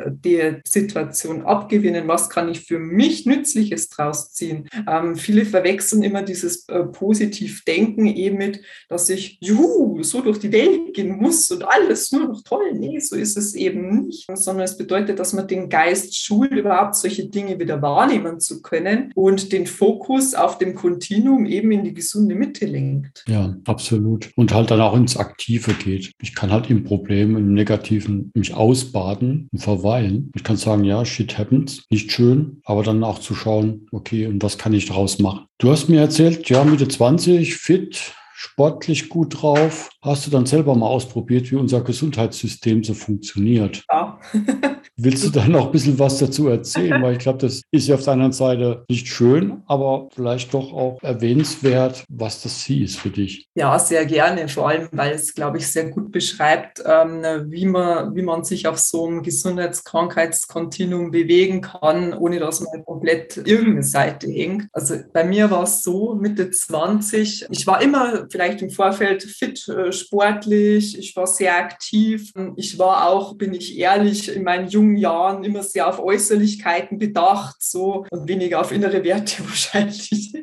Situation 0.66 1.44
abgewinnen? 1.44 2.08
Was 2.08 2.30
kann 2.30 2.50
ich 2.50 2.62
für 2.62 2.80
mich 2.80 3.26
Nützliches 3.26 3.90
draus 3.90 4.34
ziehen? 4.34 4.68
Ähm, 4.88 5.16
viele 5.16 5.46
verwechseln 5.46 6.04
immer 6.04 6.24
dieses 6.24 6.68
äh, 6.70 6.84
Positiv-Denken 6.84 8.08
eben 8.08 8.38
mit, 8.38 8.62
dass 8.90 9.10
ich, 9.10 9.38
juhu, 9.42 10.04
so 10.04 10.22
durch 10.22 10.40
die 10.40 10.52
Welt 10.52 10.94
gehen 10.94 11.18
muss 11.18 11.50
und 11.52 11.64
alles 11.64 12.12
nur 12.12 12.28
noch 12.28 12.42
toll. 12.44 12.74
Nee, 12.74 13.00
so 13.00 13.16
ist 13.16 13.38
es 13.38 13.56
eben 13.56 14.06
nicht, 14.06 14.28
sondern 14.34 14.66
es 14.66 14.78
bedeutet, 14.78 15.20
dass 15.20 15.34
man 15.34 15.48
den 15.48 15.70
Geist 15.70 16.16
schult, 16.16 16.52
überhaupt 16.52 16.96
solche 16.96 17.28
Dinge 17.28 17.60
wieder 17.60 17.82
wahrnehmen 17.82 18.40
zu 18.40 18.62
können 18.62 19.12
und 19.16 19.52
den 19.52 19.68
Fokus 19.68 20.34
auf 20.34 20.58
dem 20.58 20.76
Kontinuum 20.76 21.46
eben 21.46 21.72
in 21.72 21.84
die 21.84 21.94
gesunde 21.94 22.36
Mitte 22.36 22.66
lenkt. 22.66 23.24
Ja, 23.28 23.56
absolut. 23.66 24.30
Und 24.36 24.54
halt 24.54 24.72
dann 24.72 24.82
auch 24.82 24.96
ins 24.96 25.18
Aktive 25.18 25.74
geht. 25.74 26.12
Ich 26.22 26.36
kann 26.36 26.52
halt 26.52 26.70
im 26.70 26.84
Problem, 26.84 27.36
im 27.36 27.54
Negativen 27.54 28.32
mich 28.34 28.54
ausbaden 28.54 29.50
und 29.52 29.60
verweilen. 29.60 30.32
Ich 30.38 30.44
kann 30.44 30.56
sagen, 30.56 30.84
ja, 30.84 31.04
shit 31.04 31.36
happens, 31.40 31.84
nicht 31.90 32.12
schön, 32.12 32.62
aber 32.64 32.84
dann 32.84 33.04
auch 33.04 33.18
zu 33.18 33.34
schauen, 33.34 33.88
okay, 33.92 34.28
und 34.28 34.44
was 34.44 34.60
kann 34.60 34.72
ich 34.72 34.86
daraus 34.86 35.18
machen? 35.18 35.48
Du 35.58 35.72
hast 35.72 35.90
mir 35.90 36.00
erzählt, 36.00 36.48
ja, 36.48 36.64
Mitte 36.64 36.88
20, 36.88 37.56
fit, 37.56 38.14
sportlich 38.36 39.10
gut 39.10 39.42
drauf. 39.42 39.90
Hast 40.08 40.26
du 40.26 40.32
dann 40.32 40.46
selber 40.46 40.74
mal 40.74 40.88
ausprobiert, 40.88 41.52
wie 41.52 41.58
unser 41.58 41.82
Gesundheitssystem 41.82 42.82
so 42.82 42.94
funktioniert? 42.94 43.84
Ja. 43.92 44.18
Willst 44.96 45.26
du 45.26 45.30
da 45.30 45.48
noch 45.48 45.66
ein 45.66 45.72
bisschen 45.72 46.00
was 46.00 46.18
dazu 46.18 46.48
erzählen? 46.48 47.04
Weil 47.04 47.14
ich 47.14 47.20
glaube, 47.20 47.40
das 47.40 47.62
ist 47.72 47.88
ja 47.88 47.96
auf 47.96 48.04
der 48.04 48.14
anderen 48.14 48.32
Seite 48.32 48.86
nicht 48.90 49.08
schön, 49.08 49.62
aber 49.68 50.08
vielleicht 50.16 50.54
doch 50.54 50.74
auch 50.74 50.98
erwähnenswert, 51.04 52.06
was 52.10 52.42
das 52.42 52.64
hieß 52.64 52.96
für 52.96 53.10
dich. 53.10 53.48
Ja, 53.54 53.78
sehr 53.78 54.06
gerne, 54.06 54.48
vor 54.48 54.70
allem, 54.70 54.88
weil 54.94 55.14
es, 55.14 55.36
glaube 55.36 55.58
ich, 55.58 55.68
sehr 55.68 55.90
gut 55.90 56.12
beschreibt, 56.12 56.82
ähm, 56.84 57.22
wie, 57.52 57.66
man, 57.66 58.16
wie 58.16 58.24
man 58.24 58.44
sich 58.44 58.66
auf 58.66 58.80
so 58.80 59.06
einem 59.06 59.22
Gesundheitskrankheitskontinuum 59.22 61.12
bewegen 61.12 61.62
kann, 61.62 62.14
ohne 62.14 62.40
dass 62.40 62.62
man 62.62 62.84
komplett 62.86 63.38
irgendeine 63.38 63.84
Seite 63.84 64.28
hängt. 64.28 64.68
Also 64.72 64.96
bei 65.14 65.26
mir 65.26 65.52
war 65.52 65.64
es 65.64 65.84
so, 65.84 66.16
Mitte 66.16 66.50
20, 66.50 67.48
ich 67.52 67.68
war 67.68 67.82
immer 67.82 68.26
vielleicht 68.32 68.62
im 68.62 68.72
Vorfeld 68.72 69.22
fit, 69.22 69.68
äh, 69.68 69.92
sportlich, 70.00 70.98
ich 70.98 71.16
war 71.16 71.28
sehr 71.28 71.58
aktiv. 71.58 72.32
Ich 72.56 72.80
war 72.80 73.08
auch, 73.08 73.36
bin 73.36 73.54
ich 73.54 73.78
ehrlich, 73.78 74.34
in 74.34 74.44
meinen 74.44 74.68
jungen 74.68 74.98
Jahren 74.98 75.44
immer 75.44 75.64
sehr 75.64 75.88
auf 75.88 76.00
Äußerlichkeiten 76.00 76.98
bedacht, 76.98 77.58
so 77.60 78.06
und 78.10 78.28
weniger 78.28 78.62
auf 78.62 78.72
innere 78.72 79.04
Werte 79.04 79.44
wahrscheinlich, 79.48 80.34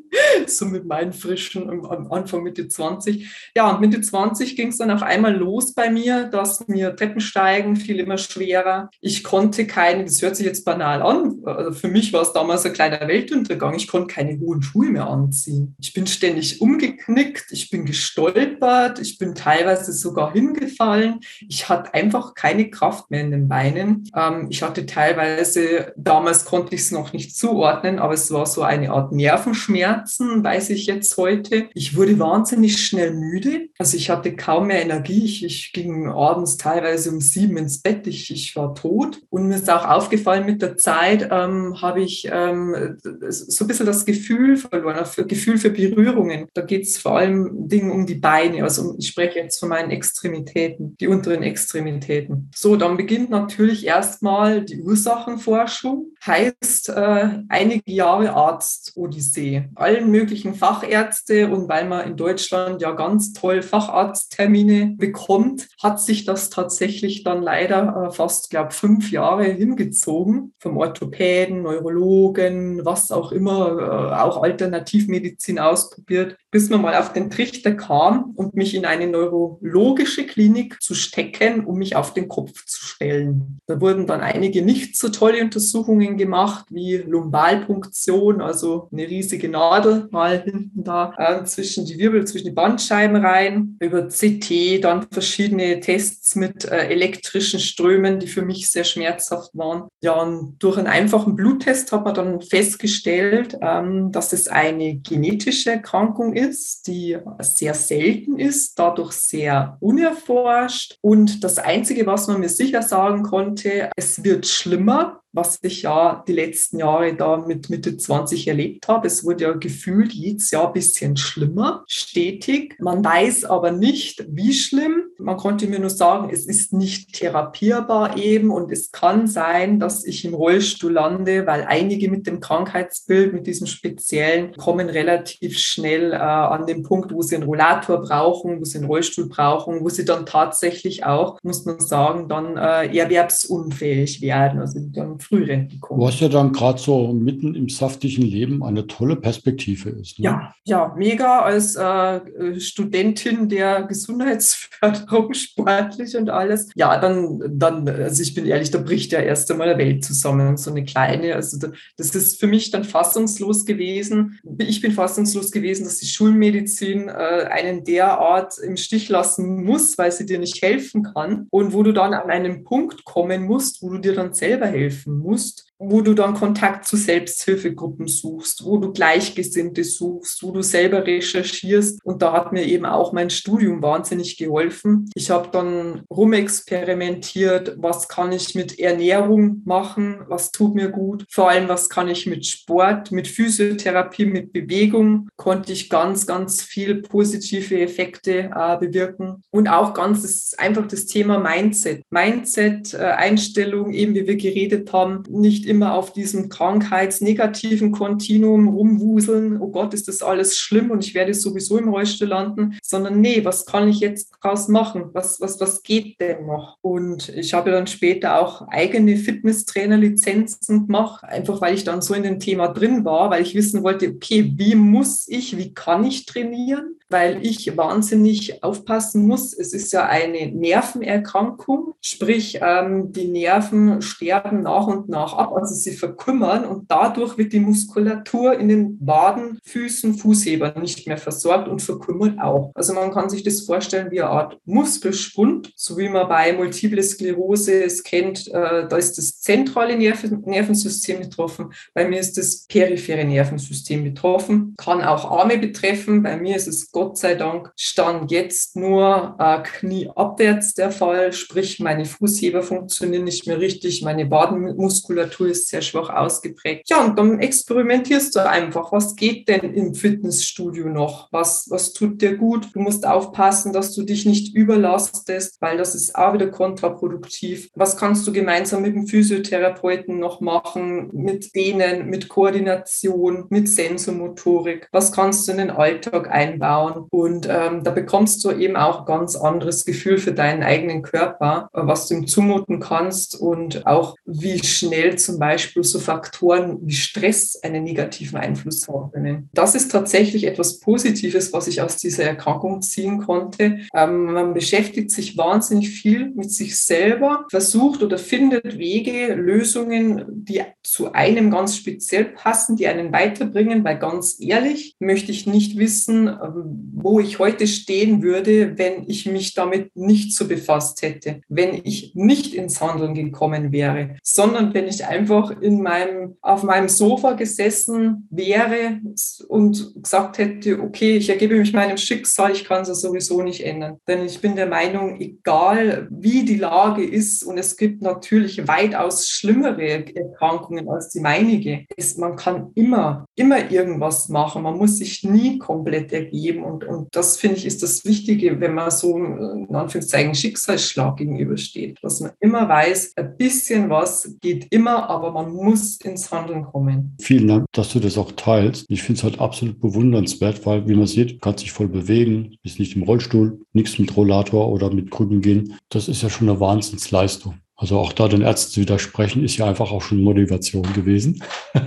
so 0.46 0.66
mit 0.66 0.86
meinen 0.86 1.12
frischen 1.12 1.68
am 1.70 2.12
Anfang 2.12 2.42
Mitte 2.42 2.68
20. 2.68 3.50
Ja, 3.56 3.70
und 3.70 3.80
Mitte 3.80 4.00
20 4.00 4.56
ging 4.56 4.68
es 4.68 4.78
dann 4.78 4.90
auf 4.90 5.02
einmal 5.02 5.34
los 5.34 5.74
bei 5.74 5.90
mir, 5.90 6.24
dass 6.24 6.66
mir 6.68 6.94
Treppensteigen 6.96 7.76
fiel 7.76 8.00
immer 8.00 8.18
schwerer. 8.18 8.90
Ich 9.00 9.24
konnte 9.24 9.66
keine, 9.66 10.04
das 10.04 10.22
hört 10.22 10.36
sich 10.36 10.46
jetzt 10.46 10.64
banal 10.64 11.02
an, 11.02 11.40
also 11.44 11.72
für 11.72 11.88
mich 11.88 12.12
war 12.12 12.22
es 12.22 12.32
damals 12.32 12.64
ein 12.64 12.72
kleiner 12.72 13.06
Weltuntergang, 13.06 13.74
ich 13.74 13.88
konnte 13.88 14.14
keine 14.14 14.38
hohen 14.40 14.62
Schuhe 14.62 14.86
mehr 14.86 15.06
anziehen. 15.06 15.76
Ich 15.80 15.92
bin 15.92 16.06
ständig 16.06 16.60
umgeknickt, 16.60 17.46
ich 17.50 17.70
bin 17.70 17.84
gestolpert, 17.84 18.98
ich 18.98 19.18
bin 19.18 19.34
teilweise 19.44 19.92
sogar 19.92 20.32
hingefallen. 20.32 21.20
Ich 21.46 21.68
hatte 21.68 21.92
einfach 21.92 22.34
keine 22.34 22.70
Kraft 22.70 23.10
mehr 23.10 23.20
in 23.20 23.30
den 23.30 23.48
Beinen. 23.48 24.10
Ähm, 24.16 24.46
ich 24.48 24.62
hatte 24.62 24.86
teilweise, 24.86 25.92
damals 25.96 26.46
konnte 26.46 26.74
ich 26.74 26.82
es 26.82 26.90
noch 26.90 27.12
nicht 27.12 27.36
zuordnen, 27.36 27.98
aber 27.98 28.14
es 28.14 28.30
war 28.30 28.46
so 28.46 28.62
eine 28.62 28.90
Art 28.90 29.12
Nervenschmerzen, 29.12 30.42
weiß 30.42 30.70
ich 30.70 30.86
jetzt 30.86 31.16
heute. 31.18 31.68
Ich 31.74 31.96
wurde 31.96 32.18
wahnsinnig 32.18 32.84
schnell 32.84 33.12
müde. 33.12 33.68
Also 33.78 33.96
ich 33.98 34.08
hatte 34.08 34.34
kaum 34.34 34.68
mehr 34.68 34.82
Energie. 34.82 35.24
Ich, 35.24 35.44
ich 35.44 35.72
ging 35.72 36.08
abends 36.08 36.56
teilweise 36.56 37.10
um 37.10 37.20
sieben 37.20 37.58
ins 37.58 37.82
Bett. 37.82 38.06
Ich, 38.06 38.30
ich 38.30 38.56
war 38.56 38.74
tot. 38.74 39.20
Und 39.28 39.48
mir 39.48 39.56
ist 39.56 39.70
auch 39.70 39.86
aufgefallen, 39.86 40.46
mit 40.46 40.62
der 40.62 40.78
Zeit 40.78 41.28
ähm, 41.30 41.82
habe 41.82 42.00
ich 42.00 42.28
ähm, 42.32 42.96
so 43.28 43.64
ein 43.64 43.68
bisschen 43.68 43.86
das 43.86 44.06
Gefühl 44.06 44.56
verloren, 44.56 44.96
das 44.96 45.16
Gefühl 45.16 45.58
für 45.58 45.70
Berührungen. 45.70 46.46
Da 46.54 46.62
geht 46.62 46.84
es 46.84 46.96
vor 46.96 47.18
allem 47.18 47.68
Dingen 47.68 47.90
um 47.90 48.06
die 48.06 48.14
Beine. 48.14 48.62
Also 48.62 48.94
ich 48.98 49.08
spreche 49.08 49.23
jetzt 49.32 49.60
von 49.60 49.70
meinen 49.70 49.90
Extremitäten, 49.90 50.96
die 51.00 51.08
unteren 51.08 51.42
Extremitäten. 51.42 52.50
So, 52.54 52.76
dann 52.76 52.96
beginnt 52.96 53.30
natürlich 53.30 53.86
erst 53.86 54.04
erstmal 54.04 54.62
die 54.62 54.80
Ursachenforschung, 54.80 56.12
heißt 56.24 56.90
äh, 56.90 57.28
einige 57.48 57.90
Jahre 57.90 58.34
Arzt-Odyssee. 58.34 59.70
Allen 59.74 60.10
möglichen 60.10 60.54
Fachärzte 60.54 61.50
und 61.50 61.68
weil 61.68 61.88
man 61.88 62.06
in 62.06 62.16
Deutschland 62.16 62.80
ja 62.80 62.92
ganz 62.92 63.32
toll 63.32 63.62
Facharzttermine 63.62 64.94
bekommt, 64.96 65.68
hat 65.82 66.00
sich 66.00 66.24
das 66.24 66.50
tatsächlich 66.50 67.24
dann 67.24 67.42
leider 67.42 68.08
äh, 68.08 68.12
fast, 68.12 68.50
glaube 68.50 68.72
fünf 68.72 69.10
Jahre 69.10 69.44
hingezogen. 69.44 70.52
Vom 70.58 70.76
Orthopäden, 70.76 71.62
Neurologen, 71.62 72.84
was 72.84 73.10
auch 73.10 73.32
immer, 73.32 73.78
äh, 73.78 74.14
auch 74.20 74.42
Alternativmedizin 74.42 75.58
ausprobiert, 75.58 76.36
bis 76.50 76.70
man 76.70 76.82
mal 76.82 76.94
auf 76.94 77.12
den 77.12 77.30
Trichter 77.30 77.72
kam 77.72 78.32
und 78.36 78.54
mich 78.54 78.74
in 78.74 78.84
eine 78.84 79.06
neurologische 79.14 80.26
Klinik 80.26 80.82
zu 80.82 80.94
stecken, 80.94 81.64
um 81.64 81.78
mich 81.78 81.96
auf 81.96 82.14
den 82.14 82.28
Kopf 82.28 82.64
zu 82.66 82.84
stellen. 82.84 83.60
Da 83.66 83.80
wurden 83.80 84.06
dann 84.06 84.20
einige 84.20 84.62
nicht 84.62 84.96
so 84.96 85.08
tolle 85.08 85.40
Untersuchungen 85.40 86.16
gemacht, 86.16 86.66
wie 86.70 86.96
Lumbalpunktion, 86.96 88.40
also 88.40 88.88
eine 88.92 89.08
riesige 89.08 89.48
Nadel 89.48 90.08
mal 90.10 90.42
hinten 90.42 90.84
da 90.84 91.14
äh, 91.16 91.44
zwischen 91.44 91.86
die 91.86 91.98
Wirbel, 91.98 92.26
zwischen 92.26 92.46
die 92.46 92.52
Bandscheiben 92.52 93.16
rein, 93.16 93.76
über 93.80 94.08
CT, 94.08 94.82
dann 94.82 95.06
verschiedene 95.10 95.80
Tests 95.80 96.34
mit 96.36 96.64
äh, 96.64 96.88
elektrischen 96.88 97.60
Strömen, 97.60 98.18
die 98.18 98.26
für 98.26 98.42
mich 98.42 98.70
sehr 98.70 98.84
schmerzhaft 98.84 99.50
waren. 99.54 99.88
Ja, 100.02 100.20
und 100.20 100.56
durch 100.58 100.78
einen 100.78 100.86
einfachen 100.86 101.36
Bluttest 101.36 101.92
hat 101.92 102.04
man 102.04 102.14
dann 102.14 102.40
festgestellt, 102.40 103.56
ähm, 103.60 104.10
dass 104.12 104.32
es 104.32 104.48
eine 104.48 104.96
genetische 104.96 105.70
Erkrankung 105.72 106.34
ist, 106.34 106.86
die 106.86 107.16
sehr 107.40 107.74
selten 107.74 108.38
ist, 108.38 108.78
dadurch 108.78 109.03
sehr 109.12 109.76
unerforscht. 109.80 110.98
Und 111.00 111.44
das 111.44 111.58
Einzige, 111.58 112.06
was 112.06 112.28
man 112.28 112.40
mir 112.40 112.48
sicher 112.48 112.82
sagen 112.82 113.22
konnte, 113.22 113.90
es 113.96 114.22
wird 114.24 114.46
schlimmer 114.46 115.23
was 115.34 115.58
ich 115.62 115.82
ja 115.82 116.22
die 116.26 116.32
letzten 116.32 116.78
Jahre 116.78 117.14
da 117.14 117.36
mit 117.36 117.68
Mitte 117.68 117.96
20 117.96 118.46
erlebt 118.46 118.86
habe. 118.86 119.08
Es 119.08 119.24
wurde 119.24 119.44
ja 119.44 119.52
gefühlt 119.52 120.12
jedes 120.12 120.50
Jahr 120.52 120.68
ein 120.68 120.72
bisschen 120.72 121.16
schlimmer, 121.16 121.84
stetig. 121.88 122.76
Man 122.78 123.04
weiß 123.04 123.44
aber 123.44 123.72
nicht, 123.72 124.24
wie 124.28 124.54
schlimm. 124.54 125.02
Man 125.18 125.36
konnte 125.36 125.66
mir 125.66 125.80
nur 125.80 125.90
sagen, 125.90 126.30
es 126.32 126.46
ist 126.46 126.72
nicht 126.72 127.14
therapierbar 127.14 128.16
eben 128.16 128.50
und 128.50 128.70
es 128.70 128.92
kann 128.92 129.26
sein, 129.26 129.80
dass 129.80 130.04
ich 130.04 130.24
im 130.24 130.34
Rollstuhl 130.34 130.92
lande, 130.92 131.46
weil 131.46 131.64
einige 131.64 132.10
mit 132.10 132.26
dem 132.26 132.40
Krankheitsbild, 132.40 133.32
mit 133.32 133.46
diesem 133.46 133.66
speziellen, 133.66 134.52
kommen 134.56 134.88
relativ 134.88 135.58
schnell 135.58 136.12
äh, 136.12 136.16
an 136.16 136.66
den 136.66 136.84
Punkt, 136.84 137.12
wo 137.12 137.22
sie 137.22 137.36
einen 137.36 137.44
Rollator 137.44 138.02
brauchen, 138.02 138.60
wo 138.60 138.64
sie 138.64 138.78
einen 138.78 138.86
Rollstuhl 138.86 139.28
brauchen, 139.28 139.82
wo 139.82 139.88
sie 139.88 140.04
dann 140.04 140.26
tatsächlich 140.26 141.04
auch, 141.04 141.38
muss 141.42 141.64
man 141.64 141.80
sagen, 141.80 142.28
dann 142.28 142.56
äh, 142.56 142.96
erwerbsunfähig 142.96 144.20
werden, 144.20 144.60
also 144.60 144.78
dann 144.80 145.18
Frührente 145.24 145.78
kommen. 145.78 146.00
Was 146.00 146.20
ja 146.20 146.28
dann 146.28 146.52
gerade 146.52 146.78
so 146.78 147.12
mitten 147.12 147.54
im 147.54 147.68
saftigen 147.68 148.22
Leben 148.22 148.62
eine 148.62 148.86
tolle 148.86 149.16
Perspektive 149.16 149.90
ist. 149.90 150.18
Ne? 150.18 150.24
Ja, 150.24 150.54
ja, 150.64 150.94
mega 150.96 151.40
als 151.40 151.76
äh, 151.76 152.60
Studentin 152.60 153.48
der 153.48 153.84
Gesundheitsförderung, 153.84 155.32
sportlich 155.34 156.16
und 156.16 156.30
alles. 156.30 156.70
Ja, 156.74 157.00
dann, 157.00 157.40
dann, 157.48 157.88
also 157.88 158.22
ich 158.22 158.34
bin 158.34 158.46
ehrlich, 158.46 158.70
da 158.70 158.78
bricht 158.78 159.12
ja 159.12 159.20
erst 159.20 159.50
einmal 159.50 159.68
eine 159.68 159.78
Welt 159.78 160.04
zusammen, 160.04 160.56
so 160.56 160.70
eine 160.70 160.84
kleine. 160.84 161.34
Also 161.34 161.58
das 161.96 162.14
ist 162.14 162.38
für 162.38 162.46
mich 162.46 162.70
dann 162.70 162.84
fassungslos 162.84 163.64
gewesen. 163.64 164.38
Ich 164.58 164.80
bin 164.80 164.92
fassungslos 164.92 165.50
gewesen, 165.50 165.84
dass 165.84 165.98
die 165.98 166.06
Schulmedizin 166.06 167.08
äh, 167.08 167.46
einen 167.50 167.84
derart 167.84 168.58
im 168.58 168.76
Stich 168.76 169.08
lassen 169.08 169.64
muss, 169.64 169.96
weil 169.98 170.12
sie 170.12 170.26
dir 170.26 170.38
nicht 170.38 170.62
helfen 170.62 171.02
kann. 171.14 171.46
Und 171.50 171.72
wo 171.72 171.82
du 171.82 171.92
dann 171.92 172.14
an 172.14 172.30
einen 172.30 172.64
Punkt 172.64 173.04
kommen 173.04 173.44
musst, 173.44 173.82
wo 173.82 173.90
du 173.90 173.98
dir 173.98 174.14
dann 174.14 174.34
selber 174.34 174.66
helfen 174.66 175.13
musst 175.18 175.72
wo 175.88 176.00
du 176.02 176.14
dann 176.14 176.34
Kontakt 176.34 176.86
zu 176.86 176.96
Selbsthilfegruppen 176.96 178.06
suchst, 178.06 178.64
wo 178.64 178.78
du 178.78 178.92
Gleichgesinnte 178.92 179.84
suchst, 179.84 180.42
wo 180.42 180.50
du 180.50 180.62
selber 180.62 181.06
recherchierst. 181.06 182.00
Und 182.04 182.22
da 182.22 182.32
hat 182.32 182.52
mir 182.52 182.64
eben 182.64 182.86
auch 182.86 183.12
mein 183.12 183.30
Studium 183.30 183.82
wahnsinnig 183.82 184.36
geholfen. 184.36 185.10
Ich 185.14 185.30
habe 185.30 185.48
dann 185.50 186.02
rumexperimentiert, 186.10 187.76
was 187.78 188.08
kann 188.08 188.32
ich 188.32 188.54
mit 188.54 188.78
Ernährung 188.78 189.62
machen, 189.64 190.20
was 190.28 190.50
tut 190.50 190.74
mir 190.74 190.90
gut, 190.90 191.24
vor 191.30 191.50
allem 191.50 191.68
was 191.68 191.88
kann 191.88 192.08
ich 192.08 192.26
mit 192.26 192.46
Sport, 192.46 193.10
mit 193.10 193.26
Physiotherapie, 193.26 194.26
mit 194.26 194.52
Bewegung, 194.52 195.28
konnte 195.36 195.72
ich 195.72 195.90
ganz, 195.90 196.26
ganz 196.26 196.62
viel 196.62 197.02
positive 197.02 197.80
Effekte 197.80 198.50
äh, 198.54 198.76
bewirken. 198.78 199.42
Und 199.50 199.68
auch 199.68 199.94
ganz 199.94 200.22
das, 200.22 200.54
einfach 200.58 200.86
das 200.86 201.06
Thema 201.06 201.38
Mindset. 201.38 202.02
Mindset, 202.10 202.94
äh, 202.94 202.98
Einstellung, 202.98 203.92
eben 203.92 204.14
wie 204.14 204.26
wir 204.26 204.36
geredet 204.36 204.92
haben, 204.92 205.22
nicht 205.30 205.54
nicht 205.54 205.70
immer 205.74 205.94
auf 205.94 206.12
diesem 206.12 206.48
krankheitsnegativen 206.48 207.90
Kontinuum 207.90 208.68
rumwuseln, 208.68 209.60
oh 209.60 209.68
Gott, 209.68 209.92
ist 209.92 210.06
das 210.08 210.22
alles 210.22 210.56
schlimm 210.56 210.90
und 210.90 211.04
ich 211.04 211.14
werde 211.14 211.34
sowieso 211.34 211.78
im 211.78 211.88
Rollstuhl 211.88 212.28
landen, 212.28 212.78
sondern 212.82 213.20
nee, 213.20 213.44
was 213.44 213.66
kann 213.66 213.88
ich 213.88 214.00
jetzt 214.00 214.30
draus 214.40 214.68
machen? 214.68 215.10
Was, 215.12 215.40
was, 215.40 215.60
was 215.60 215.82
geht 215.82 216.20
denn 216.20 216.46
noch? 216.46 216.78
Und 216.80 217.28
ich 217.30 217.54
habe 217.54 217.72
dann 217.72 217.86
später 217.86 218.40
auch 218.40 218.68
eigene 218.68 219.16
Fitnesstrainer-Lizenzen 219.16 220.86
gemacht, 220.86 221.24
einfach 221.24 221.60
weil 221.60 221.74
ich 221.74 221.84
dann 221.84 222.02
so 222.02 222.14
in 222.14 222.22
dem 222.22 222.38
Thema 222.38 222.68
drin 222.68 223.04
war, 223.04 223.30
weil 223.30 223.42
ich 223.42 223.54
wissen 223.54 223.82
wollte, 223.82 224.08
okay, 224.08 224.52
wie 224.56 224.76
muss 224.76 225.26
ich, 225.28 225.56
wie 225.56 225.74
kann 225.74 226.04
ich 226.04 226.26
trainieren? 226.26 226.96
Weil 227.14 227.46
ich 227.46 227.76
wahnsinnig 227.76 228.64
aufpassen 228.64 229.28
muss. 229.28 229.56
Es 229.56 229.72
ist 229.72 229.92
ja 229.92 230.04
eine 230.06 230.48
Nervenerkrankung, 230.48 231.94
sprich 232.00 232.58
ähm, 232.60 233.12
die 233.12 233.28
Nerven 233.28 234.02
sterben 234.02 234.62
nach 234.62 234.88
und 234.88 235.08
nach 235.08 235.32
ab, 235.34 235.52
also 235.54 235.76
sie 235.76 235.92
verkümmern 235.92 236.64
und 236.64 236.90
dadurch 236.90 237.38
wird 237.38 237.52
die 237.52 237.60
Muskulatur 237.60 238.58
in 238.58 238.66
den 238.66 238.98
Waden, 239.00 239.60
Füßen, 239.62 240.14
Fußhebern 240.14 240.80
nicht 240.80 241.06
mehr 241.06 241.16
versorgt 241.16 241.68
und 241.68 241.82
verkümmert 241.82 242.40
auch. 242.40 242.72
Also 242.74 242.94
man 242.94 243.12
kann 243.12 243.30
sich 243.30 243.44
das 243.44 243.60
vorstellen 243.60 244.10
wie 244.10 244.20
eine 244.20 244.30
Art 244.30 244.58
Muskelschwund, 244.64 245.72
so 245.76 245.96
wie 245.96 246.08
man 246.08 246.28
bei 246.28 246.52
Multiple 246.52 247.00
Sklerose 247.00 247.84
es 247.84 248.02
kennt, 248.02 248.48
äh, 248.48 248.88
da 248.88 248.96
ist 248.96 249.18
das 249.18 249.40
zentrale 249.40 249.96
Nerven 249.96 250.42
Nervensystem 250.46 251.20
betroffen, 251.20 251.72
bei 251.94 252.08
mir 252.08 252.18
ist 252.18 252.36
das 252.36 252.66
periphere 252.66 253.24
Nervensystem 253.24 254.02
betroffen, 254.02 254.74
kann 254.76 255.00
auch 255.00 255.30
Arme 255.30 255.58
betreffen, 255.58 256.24
bei 256.24 256.36
mir 256.36 256.56
ist 256.56 256.66
es 256.66 256.90
Gott 256.90 257.03
Gott 257.04 257.18
sei 257.18 257.34
Dank 257.34 257.70
stand 257.76 258.30
jetzt 258.30 258.76
nur 258.76 259.36
äh, 259.38 259.62
knieabwärts 259.62 260.72
der 260.72 260.90
Fall, 260.90 261.34
sprich 261.34 261.78
meine 261.78 262.06
Fußheber 262.06 262.62
funktionieren 262.62 263.24
nicht 263.24 263.46
mehr 263.46 263.60
richtig, 263.60 264.00
meine 264.00 264.30
Wadenmuskulatur 264.30 265.48
ist 265.48 265.68
sehr 265.68 265.82
schwach 265.82 266.08
ausgeprägt. 266.08 266.88
Ja, 266.88 267.04
und 267.04 267.18
dann 267.18 267.40
experimentierst 267.40 268.34
du 268.34 268.48
einfach, 268.48 268.90
was 268.90 269.16
geht 269.16 269.48
denn 269.48 269.74
im 269.74 269.94
Fitnessstudio 269.94 270.88
noch? 270.88 271.28
Was, 271.30 271.66
was 271.68 271.92
tut 271.92 272.22
dir 272.22 272.38
gut? 272.38 272.68
Du 272.72 272.80
musst 272.80 273.06
aufpassen, 273.06 273.74
dass 273.74 273.94
du 273.94 274.02
dich 274.02 274.24
nicht 274.24 274.56
überlastest, 274.56 275.60
weil 275.60 275.76
das 275.76 275.94
ist 275.94 276.16
auch 276.16 276.32
wieder 276.32 276.48
kontraproduktiv. 276.48 277.68
Was 277.74 277.98
kannst 277.98 278.26
du 278.26 278.32
gemeinsam 278.32 278.80
mit 278.80 278.94
dem 278.94 279.06
Physiotherapeuten 279.06 280.18
noch 280.18 280.40
machen, 280.40 281.10
mit 281.12 281.54
denen, 281.54 282.08
mit 282.08 282.30
Koordination, 282.30 283.44
mit 283.50 283.68
Sensomotorik? 283.68 284.88
Was 284.90 285.12
kannst 285.12 285.46
du 285.46 285.52
in 285.52 285.58
den 285.58 285.70
Alltag 285.70 286.30
einbauen? 286.30 286.83
Und 287.10 287.48
ähm, 287.50 287.82
da 287.82 287.90
bekommst 287.90 288.44
du 288.44 288.50
eben 288.50 288.76
auch 288.76 289.06
ganz 289.06 289.36
anderes 289.36 289.84
Gefühl 289.84 290.18
für 290.18 290.32
deinen 290.32 290.62
eigenen 290.62 291.02
Körper, 291.02 291.68
was 291.72 292.08
du 292.08 292.14
ihm 292.14 292.26
zumuten 292.26 292.80
kannst 292.80 293.38
und 293.38 293.86
auch 293.86 294.16
wie 294.24 294.62
schnell 294.64 295.16
zum 295.16 295.38
Beispiel 295.38 295.84
so 295.84 295.98
Faktoren 295.98 296.78
wie 296.82 296.92
Stress 296.92 297.56
einen 297.62 297.84
negativen 297.84 298.38
Einfluss 298.38 298.86
haben 298.88 299.10
können. 299.12 299.50
Das 299.52 299.74
ist 299.74 299.90
tatsächlich 299.90 300.44
etwas 300.44 300.80
Positives, 300.80 301.52
was 301.52 301.66
ich 301.66 301.80
aus 301.82 301.96
dieser 301.96 302.24
Erkrankung 302.24 302.82
ziehen 302.82 303.18
konnte. 303.18 303.78
Ähm, 303.94 304.32
man 304.32 304.54
beschäftigt 304.54 305.10
sich 305.10 305.36
wahnsinnig 305.36 305.90
viel 305.90 306.30
mit 306.34 306.50
sich 306.50 306.78
selber, 306.78 307.46
versucht 307.50 308.02
oder 308.02 308.18
findet 308.18 308.78
Wege, 308.78 309.34
Lösungen, 309.34 310.24
die 310.28 310.62
zu 310.82 311.12
einem 311.12 311.50
ganz 311.50 311.76
speziell 311.76 312.24
passen, 312.24 312.76
die 312.76 312.86
einen 312.86 313.12
weiterbringen, 313.12 313.84
weil 313.84 313.98
ganz 313.98 314.36
ehrlich 314.40 314.96
möchte 314.98 315.32
ich 315.32 315.46
nicht 315.46 315.78
wissen, 315.78 316.28
ähm, 316.28 316.73
wo 317.04 317.20
ich 317.20 317.38
heute 317.38 317.66
stehen 317.66 318.22
würde, 318.22 318.78
wenn 318.78 319.04
ich 319.08 319.26
mich 319.26 319.54
damit 319.54 319.94
nicht 319.94 320.34
so 320.34 320.48
befasst 320.48 321.02
hätte, 321.02 321.42
wenn 321.48 321.80
ich 321.84 322.12
nicht 322.14 322.54
ins 322.54 322.80
Handeln 322.80 323.14
gekommen 323.14 323.72
wäre, 323.72 324.16
sondern 324.22 324.72
wenn 324.72 324.88
ich 324.88 325.04
einfach 325.04 325.50
in 325.60 325.82
meinem, 325.82 326.36
auf 326.40 326.62
meinem 326.62 326.88
Sofa 326.88 327.32
gesessen 327.32 328.26
wäre 328.30 329.00
und 329.48 329.94
gesagt 330.02 330.38
hätte, 330.38 330.80
okay, 330.80 331.16
ich 331.16 331.28
ergebe 331.28 331.56
mich 331.56 331.72
meinem 331.72 331.98
Schicksal, 331.98 332.52
ich 332.52 332.64
kann 332.64 332.82
es 332.82 333.00
sowieso 333.00 333.42
nicht 333.42 333.64
ändern. 333.64 333.98
Denn 334.08 334.24
ich 334.24 334.40
bin 334.40 334.56
der 334.56 334.66
Meinung, 334.66 335.20
egal 335.20 336.08
wie 336.10 336.44
die 336.44 336.56
Lage 336.56 337.04
ist, 337.04 337.42
und 337.44 337.58
es 337.58 337.76
gibt 337.76 338.02
natürlich 338.02 338.66
weitaus 338.66 339.28
schlimmere 339.28 340.06
Erkrankungen 340.14 340.88
als 340.88 341.10
die 341.10 341.20
meinige, 341.20 341.84
ist, 341.96 342.18
man 342.18 342.36
kann 342.36 342.70
immer, 342.74 343.26
immer 343.34 343.70
irgendwas 343.70 344.28
machen. 344.28 344.62
Man 344.62 344.78
muss 344.78 344.98
sich 344.98 345.22
nie 345.22 345.58
komplett 345.58 346.12
ergeben 346.12 346.63
und, 346.64 346.84
und 346.84 347.14
das 347.14 347.36
finde 347.36 347.56
ich 347.56 347.66
ist 347.66 347.82
das 347.82 348.04
Wichtige, 348.04 348.60
wenn 348.60 348.74
man 348.74 348.90
so 348.90 349.16
in 349.16 349.74
Anführungszeichen 349.74 350.34
Schicksalsschlag 350.34 351.16
gegenübersteht, 351.16 351.98
dass 352.02 352.20
man 352.20 352.32
immer 352.40 352.68
weiß, 352.68 353.12
ein 353.16 353.36
bisschen 353.36 353.90
was 353.90 354.36
geht 354.40 354.66
immer, 354.70 355.08
aber 355.08 355.30
man 355.32 355.52
muss 355.52 356.00
ins 356.00 356.30
Handeln 356.30 356.64
kommen. 356.64 357.16
Vielen 357.20 357.48
Dank, 357.48 357.66
dass 357.72 357.92
du 357.92 358.00
das 358.00 358.18
auch 358.18 358.32
teilst. 358.32 358.86
Ich 358.88 359.02
finde 359.02 359.18
es 359.18 359.24
halt 359.24 359.40
absolut 359.40 359.80
bewundernswert, 359.80 360.64
weil, 360.66 360.88
wie 360.88 360.94
man 360.94 361.06
sieht, 361.06 361.40
kann 361.40 361.56
sich 361.58 361.72
voll 361.72 361.88
bewegen, 361.88 362.56
ist 362.62 362.78
nicht 362.78 362.96
im 362.96 363.02
Rollstuhl, 363.02 363.60
nichts 363.72 363.98
mit 363.98 364.16
Rollator 364.16 364.68
oder 364.70 364.92
mit 364.92 365.10
Krücken 365.10 365.40
gehen. 365.40 365.74
Das 365.88 366.08
ist 366.08 366.22
ja 366.22 366.30
schon 366.30 366.48
eine 366.48 366.60
Wahnsinnsleistung. 366.60 367.54
Also 367.76 367.98
auch 367.98 368.12
da 368.12 368.28
den 368.28 368.42
Ärzten 368.42 368.72
zu 368.72 368.80
widersprechen, 368.80 369.42
ist 369.44 369.56
ja 369.56 369.66
einfach 369.66 369.90
auch 369.90 370.02
schon 370.02 370.22
Motivation 370.22 370.92
gewesen. 370.92 371.42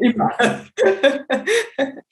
Immer. 0.00 0.30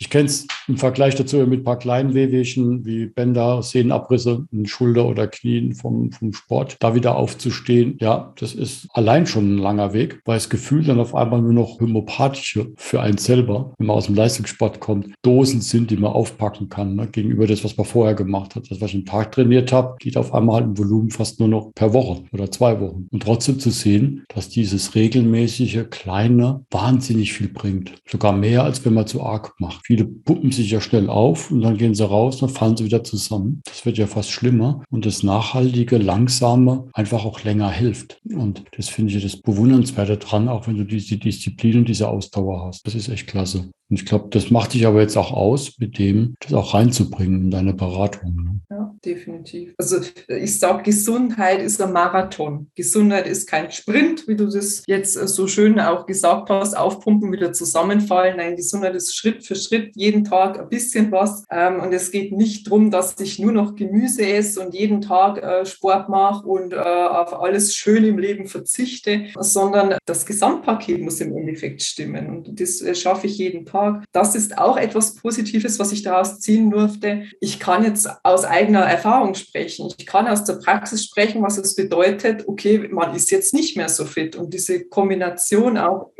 Ich 0.02 0.08
kenne 0.08 0.26
es 0.26 0.46
im 0.66 0.76
Vergleich 0.76 1.14
dazu 1.14 1.36
mit 1.38 1.60
ein 1.60 1.64
paar 1.64 1.78
kleinen 1.78 2.14
Wehwehchen 2.14 2.84
wie 2.86 3.06
Bänder, 3.06 3.62
Sehnenabrisse 3.62 4.46
in 4.50 4.66
Schulter 4.66 5.06
oder 5.06 5.28
Knien 5.28 5.74
vom, 5.74 6.10
vom 6.10 6.32
Sport. 6.32 6.78
Da 6.80 6.94
wieder 6.94 7.16
aufzustehen, 7.16 7.96
ja, 8.00 8.32
das 8.38 8.54
ist 8.54 8.88
allein 8.94 9.26
schon 9.26 9.54
ein 9.54 9.58
langer 9.58 9.92
Weg, 9.92 10.22
weil 10.24 10.36
das 10.36 10.48
Gefühl 10.48 10.84
dann 10.84 11.00
auf 11.00 11.14
einmal 11.14 11.42
nur 11.42 11.52
noch 11.52 11.80
homopathische 11.80 12.72
für 12.76 13.00
einen 13.00 13.18
selber, 13.18 13.74
wenn 13.78 13.88
man 13.88 13.96
aus 13.96 14.06
dem 14.06 14.14
Leistungssport 14.14 14.80
kommt, 14.80 15.14
Dosen 15.22 15.60
sind, 15.60 15.90
die 15.90 15.96
man 15.96 16.12
aufpacken 16.12 16.70
kann, 16.70 16.96
ne, 16.96 17.06
gegenüber 17.06 17.46
das, 17.46 17.62
was 17.62 17.76
man 17.76 17.86
vorher 17.86 18.14
gemacht 18.14 18.56
hat. 18.56 18.70
Das, 18.70 18.80
was 18.80 18.90
ich 18.90 18.96
am 18.96 19.04
Tag 19.04 19.32
trainiert 19.32 19.70
habe, 19.70 19.96
geht 19.98 20.16
auf 20.16 20.32
einmal 20.32 20.56
halt 20.56 20.64
im 20.66 20.78
Volumen 20.78 21.10
fast 21.10 21.40
nur 21.40 21.48
noch 21.48 21.72
per 21.74 21.92
Woche 21.92 22.09
Woche 22.10 22.24
oder 22.32 22.50
zwei 22.50 22.80
Wochen. 22.80 23.08
Und 23.10 23.22
trotzdem 23.22 23.58
zu 23.58 23.70
sehen, 23.70 24.24
dass 24.28 24.48
dieses 24.48 24.94
regelmäßige, 24.94 25.86
kleine, 25.90 26.64
wahnsinnig 26.70 27.32
viel 27.32 27.48
bringt. 27.48 27.92
Sogar 28.08 28.32
mehr, 28.32 28.64
als 28.64 28.84
wenn 28.84 28.94
man 28.94 29.06
zu 29.06 29.22
arg 29.22 29.54
macht. 29.58 29.86
Viele 29.86 30.04
puppen 30.04 30.52
sich 30.52 30.70
ja 30.70 30.80
schnell 30.80 31.08
auf 31.08 31.50
und 31.50 31.60
dann 31.62 31.76
gehen 31.76 31.94
sie 31.94 32.06
raus, 32.06 32.38
dann 32.38 32.48
fallen 32.48 32.76
sie 32.76 32.84
wieder 32.84 33.04
zusammen. 33.04 33.62
Das 33.64 33.86
wird 33.86 33.98
ja 33.98 34.06
fast 34.06 34.30
schlimmer. 34.30 34.82
Und 34.90 35.06
das 35.06 35.22
nachhaltige, 35.22 35.98
langsame 35.98 36.88
einfach 36.92 37.24
auch 37.24 37.42
länger 37.44 37.70
hilft. 37.70 38.20
Und 38.34 38.64
das 38.76 38.88
finde 38.88 39.14
ich 39.14 39.22
das 39.22 39.40
Bewundernswerte 39.40 40.16
dran, 40.16 40.48
auch 40.48 40.66
wenn 40.66 40.76
du 40.76 40.84
diese 40.84 41.16
Disziplin 41.16 41.78
und 41.78 41.88
diese 41.88 42.08
Ausdauer 42.08 42.66
hast. 42.66 42.86
Das 42.86 42.94
ist 42.94 43.08
echt 43.08 43.26
klasse. 43.26 43.70
Und 43.90 43.98
ich 43.98 44.06
glaube, 44.06 44.28
das 44.30 44.50
macht 44.52 44.72
dich 44.74 44.86
aber 44.86 45.00
jetzt 45.00 45.16
auch 45.16 45.32
aus, 45.32 45.76
mit 45.78 45.98
dem 45.98 46.36
das 46.38 46.54
auch 46.54 46.74
reinzubringen 46.74 47.44
in 47.44 47.50
deine 47.50 47.74
Beratung. 47.74 48.36
Ne? 48.36 48.60
Ja, 48.70 48.94
definitiv. 49.04 49.74
Also 49.78 49.96
ich 50.28 50.60
sage, 50.60 50.84
Gesundheit 50.84 51.60
ist 51.60 51.82
ein 51.82 51.92
Marathon. 51.92 52.70
Gesundheit 52.76 53.26
ist 53.26 53.48
kein 53.48 53.72
Sprint, 53.72 54.28
wie 54.28 54.36
du 54.36 54.46
das 54.46 54.84
jetzt 54.86 55.14
so 55.14 55.48
schön 55.48 55.80
auch 55.80 56.06
gesagt 56.06 56.50
hast, 56.50 56.76
aufpumpen, 56.76 57.32
wieder 57.32 57.52
zusammenfallen. 57.52 58.36
Nein, 58.36 58.54
Gesundheit 58.54 58.94
ist 58.94 59.16
Schritt 59.16 59.44
für 59.44 59.56
Schritt, 59.56 59.90
jeden 59.96 60.22
Tag 60.22 60.60
ein 60.60 60.68
bisschen 60.68 61.10
was. 61.10 61.44
Ähm, 61.50 61.80
und 61.80 61.92
es 61.92 62.12
geht 62.12 62.30
nicht 62.30 62.68
darum, 62.68 62.92
dass 62.92 63.18
ich 63.18 63.40
nur 63.40 63.50
noch 63.50 63.74
Gemüse 63.74 64.24
esse 64.24 64.60
und 64.60 64.72
jeden 64.72 65.00
Tag 65.00 65.42
äh, 65.42 65.66
Sport 65.66 66.08
mache 66.08 66.46
und 66.46 66.74
äh, 66.74 66.76
auf 66.76 67.40
alles 67.40 67.74
Schöne 67.74 68.06
im 68.06 68.18
Leben 68.18 68.46
verzichte, 68.46 69.26
sondern 69.36 69.96
das 70.06 70.26
Gesamtpaket 70.26 71.00
muss 71.00 71.20
im 71.20 71.36
Endeffekt 71.36 71.82
stimmen. 71.82 72.28
Und 72.28 72.60
das 72.60 72.80
äh, 72.82 72.94
schaffe 72.94 73.26
ich 73.26 73.36
jeden 73.38 73.66
Tag. 73.66 73.79
Tag. 73.80 74.04
Das 74.12 74.34
ist 74.34 74.58
auch 74.58 74.76
etwas 74.76 75.14
Positives, 75.14 75.78
was 75.78 75.92
ich 75.92 76.02
daraus 76.02 76.40
ziehen 76.40 76.70
durfte. 76.70 77.24
Ich 77.40 77.58
kann 77.58 77.84
jetzt 77.84 78.08
aus 78.22 78.44
eigener 78.44 78.80
Erfahrung 78.80 79.34
sprechen. 79.34 79.92
Ich 79.96 80.06
kann 80.06 80.26
aus 80.26 80.44
der 80.44 80.54
Praxis 80.54 81.04
sprechen, 81.04 81.42
was 81.42 81.58
es 81.58 81.74
bedeutet, 81.74 82.46
okay, 82.46 82.88
man 82.90 83.14
ist 83.14 83.30
jetzt 83.30 83.54
nicht 83.54 83.76
mehr 83.76 83.88
so 83.88 84.04
fit. 84.04 84.36
Und 84.36 84.52
diese 84.54 84.84
Kombination 84.84 85.78
auch 85.78 86.12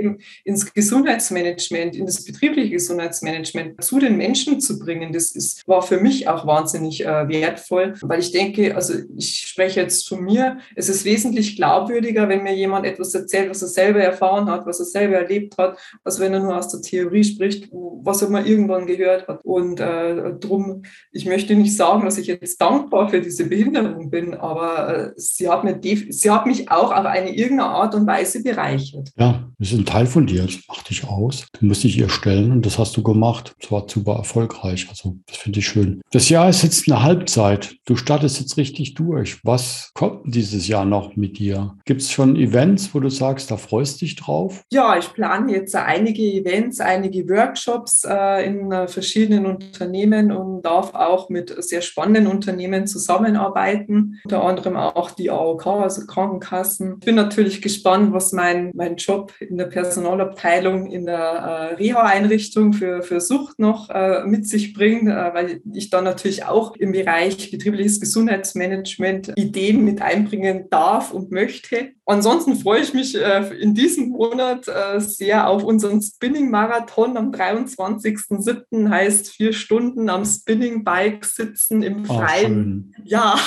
ins 0.44 0.72
Gesundheitsmanagement, 0.72 1.96
in 1.96 2.06
das 2.06 2.24
betriebliche 2.24 2.70
Gesundheitsmanagement 2.70 3.82
zu 3.82 3.98
den 3.98 4.16
Menschen 4.16 4.60
zu 4.60 4.78
bringen, 4.78 5.12
das 5.12 5.32
ist, 5.32 5.66
war 5.66 5.82
für 5.82 6.00
mich 6.00 6.28
auch 6.28 6.46
wahnsinnig 6.46 7.04
äh, 7.04 7.28
wertvoll, 7.28 7.94
weil 8.02 8.20
ich 8.20 8.32
denke, 8.32 8.74
also 8.74 8.94
ich 9.16 9.46
spreche 9.46 9.80
jetzt 9.80 10.08
von 10.08 10.22
mir, 10.22 10.58
es 10.74 10.88
ist 10.88 11.04
wesentlich 11.04 11.56
glaubwürdiger, 11.56 12.28
wenn 12.28 12.42
mir 12.42 12.54
jemand 12.54 12.86
etwas 12.86 13.14
erzählt, 13.14 13.50
was 13.50 13.62
er 13.62 13.68
selber 13.68 14.00
erfahren 14.00 14.50
hat, 14.50 14.66
was 14.66 14.80
er 14.80 14.86
selber 14.86 15.16
erlebt 15.16 15.56
hat, 15.58 15.78
als 16.04 16.20
wenn 16.20 16.34
er 16.34 16.40
nur 16.40 16.56
aus 16.56 16.68
der 16.68 16.80
Theorie 16.82 17.24
spricht 17.24 17.49
spricht, 17.52 17.70
was 17.72 18.26
man 18.28 18.46
irgendwann 18.46 18.86
gehört 18.86 19.28
hat. 19.28 19.44
Und 19.44 19.80
äh, 19.80 20.32
drum, 20.34 20.82
ich 21.12 21.26
möchte 21.26 21.54
nicht 21.54 21.76
sagen, 21.76 22.04
dass 22.04 22.18
ich 22.18 22.26
jetzt 22.26 22.60
dankbar 22.60 23.08
für 23.08 23.20
diese 23.20 23.48
Behinderung 23.48 24.10
bin, 24.10 24.34
aber 24.34 24.96
äh, 24.96 25.12
sie, 25.16 25.48
hat 25.48 25.64
mir 25.64 25.78
sie 25.82 26.30
hat 26.30 26.46
mich 26.46 26.70
auch 26.70 26.92
auf 26.92 27.06
eine 27.06 27.34
irgendeine 27.34 27.70
Art 27.70 27.94
und 27.94 28.06
Weise 28.06 28.42
bereichert. 28.42 29.10
Ja, 29.16 29.49
ist 29.60 29.78
ein 29.78 29.86
Teil 29.86 30.06
von 30.06 30.26
dir, 30.26 30.44
das 30.44 30.58
macht 30.68 30.90
dich 30.90 31.06
aus. 31.06 31.46
Du 31.58 31.66
musst 31.66 31.84
dich 31.84 31.98
ihr 31.98 32.08
stellen 32.08 32.52
und 32.52 32.66
das 32.66 32.78
hast 32.78 32.96
du 32.96 33.02
gemacht. 33.02 33.54
Das 33.60 33.70
war 33.70 33.86
super 33.88 34.14
erfolgreich. 34.16 34.86
Also, 34.88 35.16
das 35.26 35.36
finde 35.36 35.58
ich 35.58 35.66
schön. 35.66 36.00
Das 36.10 36.28
Jahr 36.28 36.48
ist 36.48 36.62
jetzt 36.62 36.90
eine 36.90 37.02
Halbzeit. 37.02 37.76
Du 37.84 37.96
startest 37.96 38.40
jetzt 38.40 38.56
richtig 38.56 38.94
durch. 38.94 39.38
Was 39.44 39.90
kommt 39.94 40.34
dieses 40.34 40.66
Jahr 40.68 40.84
noch 40.84 41.16
mit 41.16 41.38
dir? 41.38 41.76
Gibt 41.84 42.00
es 42.00 42.10
schon 42.10 42.36
Events, 42.36 42.94
wo 42.94 43.00
du 43.00 43.10
sagst, 43.10 43.50
da 43.50 43.56
freust 43.56 44.00
dich 44.00 44.16
drauf? 44.16 44.62
Ja, 44.72 44.96
ich 44.96 45.12
plane 45.12 45.52
jetzt 45.52 45.74
einige 45.74 46.22
Events, 46.22 46.80
einige 46.80 47.28
Workshops 47.28 47.70
Workshops 47.70 48.04
äh, 48.04 48.46
in 48.46 48.72
äh, 48.72 48.88
verschiedenen 48.88 49.46
Unternehmen 49.46 50.32
und 50.32 50.62
darf 50.62 50.94
auch 50.94 51.28
mit 51.28 51.54
sehr 51.62 51.82
spannenden 51.82 52.26
Unternehmen 52.26 52.86
zusammenarbeiten, 52.86 54.20
unter 54.24 54.44
anderem 54.44 54.76
auch 54.76 55.10
die 55.10 55.30
AOK, 55.30 55.66
also 55.66 56.06
Krankenkassen. 56.06 56.96
Ich 57.00 57.06
bin 57.06 57.14
natürlich 57.14 57.62
gespannt, 57.62 58.12
was 58.12 58.32
mein, 58.32 58.70
mein 58.74 58.96
Job 58.96 59.32
in 59.50 59.58
der 59.58 59.66
Personalabteilung 59.66 60.86
in 60.90 61.06
der 61.06 61.18
äh, 61.18 61.74
Reha-Einrichtung 61.74 62.72
für, 62.72 63.02
für 63.02 63.20
Sucht 63.20 63.58
noch 63.58 63.90
äh, 63.90 64.24
mit 64.24 64.46
sich 64.46 64.72
bringt, 64.72 65.08
äh, 65.08 65.34
weil 65.34 65.60
ich 65.72 65.90
dann 65.90 66.04
natürlich 66.04 66.44
auch 66.44 66.76
im 66.76 66.92
Bereich 66.92 67.50
betriebliches 67.50 68.00
Gesundheitsmanagement 68.00 69.32
Ideen 69.34 69.84
mit 69.84 70.00
einbringen 70.00 70.66
darf 70.70 71.12
und 71.12 71.32
möchte. 71.32 71.88
Ansonsten 72.06 72.54
freue 72.56 72.80
ich 72.80 72.94
mich 72.94 73.16
äh, 73.16 73.52
in 73.60 73.74
diesem 73.74 74.10
Monat 74.10 74.66
sehr 74.98 75.48
auf 75.48 75.64
unseren 75.64 76.00
Spinning-Marathon 76.00 77.16
am 77.16 77.32
23.07. 77.32 78.88
heißt 78.88 79.30
vier 79.30 79.52
Stunden 79.52 80.08
am 80.08 80.24
Spinning 80.24 80.84
Bike 80.84 81.24
sitzen 81.24 81.82
im 81.82 82.04
ah, 82.08 82.14
Freien. 82.14 82.94
Oh, 82.96 83.02
ja. 83.04 83.38